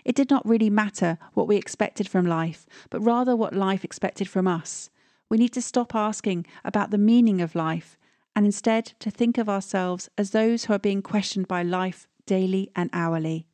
It 0.04 0.16
did 0.16 0.30
not 0.30 0.48
really 0.48 0.70
matter 0.70 1.18
what 1.34 1.48
we 1.48 1.56
expected 1.56 2.10
from 2.10 2.26
life, 2.26 2.66
but 2.90 3.02
rather 3.02 3.36
what 3.36 3.54
life 3.54 3.84
expected 3.84 4.28
from 4.28 4.48
us. 4.48 4.90
We 5.30 5.38
need 5.38 5.54
to 5.54 5.62
stop 5.62 5.94
asking 5.94 6.46
about 6.64 6.92
the 6.92 6.98
meaning 6.98 7.42
of 7.42 7.56
life 7.56 7.98
and 8.36 8.46
instead 8.46 8.94
to 9.00 9.12
think 9.12 9.38
of 9.38 9.48
ourselves 9.48 10.10
as 10.18 10.32
those 10.32 10.66
who 10.66 10.74
are 10.74 10.80
being 10.80 11.02
questioned 11.02 11.48
by 11.48 11.64
life 11.64 12.08
daily 12.26 12.72
and 12.76 12.90
hourly. 12.94 13.48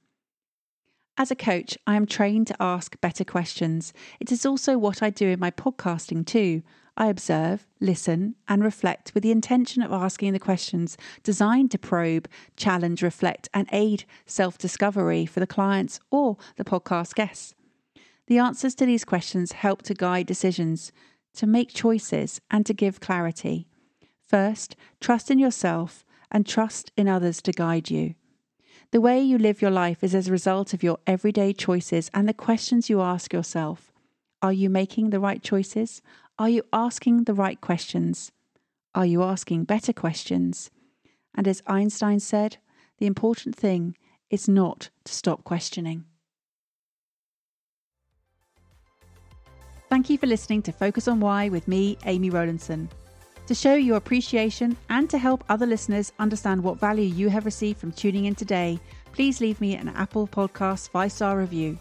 As 1.17 1.30
a 1.30 1.36
coach, 1.36 1.77
I 1.86 1.95
am 1.95 2.06
trained 2.06 2.47
to 2.47 2.56
ask 2.60 2.99
better 3.01 3.23
questions. 3.23 3.93
It 4.19 4.32
is 4.32 4.45
also 4.45 4.77
what 4.77 5.04
I 5.04 5.10
do 5.10 5.27
in 5.27 5.39
my 5.39 5.51
podcasting 5.51 6.25
too. 6.25 6.63
I 7.01 7.07
observe, 7.07 7.65
listen, 7.79 8.35
and 8.47 8.63
reflect 8.63 9.15
with 9.15 9.23
the 9.23 9.31
intention 9.31 9.81
of 9.81 9.91
asking 9.91 10.33
the 10.33 10.39
questions 10.39 10.97
designed 11.23 11.71
to 11.71 11.79
probe, 11.79 12.27
challenge, 12.55 13.01
reflect, 13.01 13.49
and 13.55 13.67
aid 13.71 14.03
self 14.27 14.59
discovery 14.59 15.25
for 15.25 15.39
the 15.39 15.47
clients 15.47 15.99
or 16.11 16.37
the 16.57 16.63
podcast 16.63 17.15
guests. 17.15 17.55
The 18.27 18.37
answers 18.37 18.75
to 18.75 18.85
these 18.85 19.03
questions 19.03 19.53
help 19.53 19.81
to 19.81 19.95
guide 19.95 20.27
decisions, 20.27 20.91
to 21.37 21.47
make 21.47 21.73
choices, 21.73 22.39
and 22.51 22.67
to 22.67 22.73
give 22.75 22.99
clarity. 22.99 23.65
First, 24.27 24.75
trust 24.99 25.31
in 25.31 25.39
yourself 25.39 26.05
and 26.29 26.45
trust 26.45 26.91
in 26.95 27.07
others 27.07 27.41
to 27.41 27.51
guide 27.51 27.89
you. 27.89 28.13
The 28.91 29.01
way 29.01 29.19
you 29.19 29.39
live 29.39 29.59
your 29.59 29.71
life 29.71 30.03
is 30.03 30.13
as 30.13 30.27
a 30.27 30.31
result 30.31 30.71
of 30.71 30.83
your 30.83 30.99
everyday 31.07 31.51
choices 31.51 32.11
and 32.13 32.29
the 32.29 32.33
questions 32.35 32.91
you 32.91 33.01
ask 33.01 33.33
yourself. 33.33 33.91
Are 34.43 34.53
you 34.53 34.69
making 34.71 35.11
the 35.11 35.19
right 35.19 35.41
choices? 35.41 36.01
Are 36.41 36.49
you 36.49 36.63
asking 36.73 37.25
the 37.25 37.36
right 37.36 37.62
questions? 37.62 38.32
Are 38.95 39.06
you 39.06 39.21
asking 39.21 39.65
better 39.65 39.93
questions? 39.93 40.71
And 41.36 41.47
as 41.47 41.62
Einstein 41.67 42.19
said, 42.19 42.58
the 42.97 43.06
important 43.06 43.56
thing 43.56 43.95
is 44.32 44.47
not 44.47 44.89
to 45.04 45.13
stop 45.13 45.43
questioning. 45.43 46.06
Thank 49.88 50.10
you 50.10 50.17
for 50.17 50.25
listening 50.25 50.63
to 50.63 50.71
Focus 50.71 51.08
on 51.08 51.19
Why 51.19 51.47
with 51.49 51.67
me, 51.67 51.99
Amy 52.08 52.32
Rowlandson. 52.32 52.89
To 53.45 53.54
show 53.54 53.75
your 53.75 53.97
appreciation 53.97 54.75
and 54.89 55.12
to 55.12 55.19
help 55.19 55.43
other 55.47 55.67
listeners 55.67 56.12
understand 56.17 56.63
what 56.63 56.80
value 56.80 57.06
you 57.06 57.30
have 57.30 57.45
received 57.45 57.80
from 57.80 57.91
tuning 57.91 58.25
in 58.25 58.34
today, 58.34 58.80
please 59.13 59.41
leave 59.41 59.62
me 59.62 59.75
an 59.75 59.89
Apple 59.89 60.27
Podcast 60.27 60.89
five 60.89 61.12
star 61.12 61.38
review. 61.38 61.77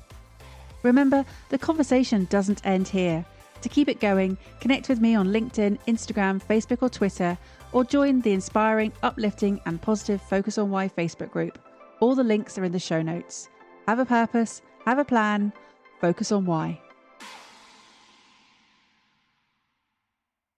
Remember, 0.82 1.24
the 1.48 1.56
conversation 1.56 2.26
doesn't 2.26 2.66
end 2.66 2.88
here. 2.88 3.24
To 3.62 3.68
keep 3.68 3.88
it 3.88 4.00
going, 4.00 4.38
connect 4.60 4.88
with 4.88 5.00
me 5.00 5.14
on 5.14 5.28
LinkedIn, 5.28 5.78
Instagram, 5.86 6.42
Facebook, 6.42 6.82
or 6.82 6.88
Twitter, 6.88 7.36
or 7.72 7.84
join 7.84 8.20
the 8.20 8.32
inspiring, 8.32 8.92
uplifting, 9.02 9.60
and 9.66 9.80
positive 9.80 10.22
Focus 10.22 10.58
on 10.58 10.70
Why 10.70 10.88
Facebook 10.88 11.30
group. 11.30 11.58
All 12.00 12.14
the 12.14 12.24
links 12.24 12.56
are 12.58 12.64
in 12.64 12.72
the 12.72 12.78
show 12.78 13.02
notes. 13.02 13.48
Have 13.86 13.98
a 13.98 14.06
purpose, 14.06 14.62
have 14.86 14.98
a 14.98 15.04
plan, 15.04 15.52
focus 16.00 16.32
on 16.32 16.46
why. 16.46 16.80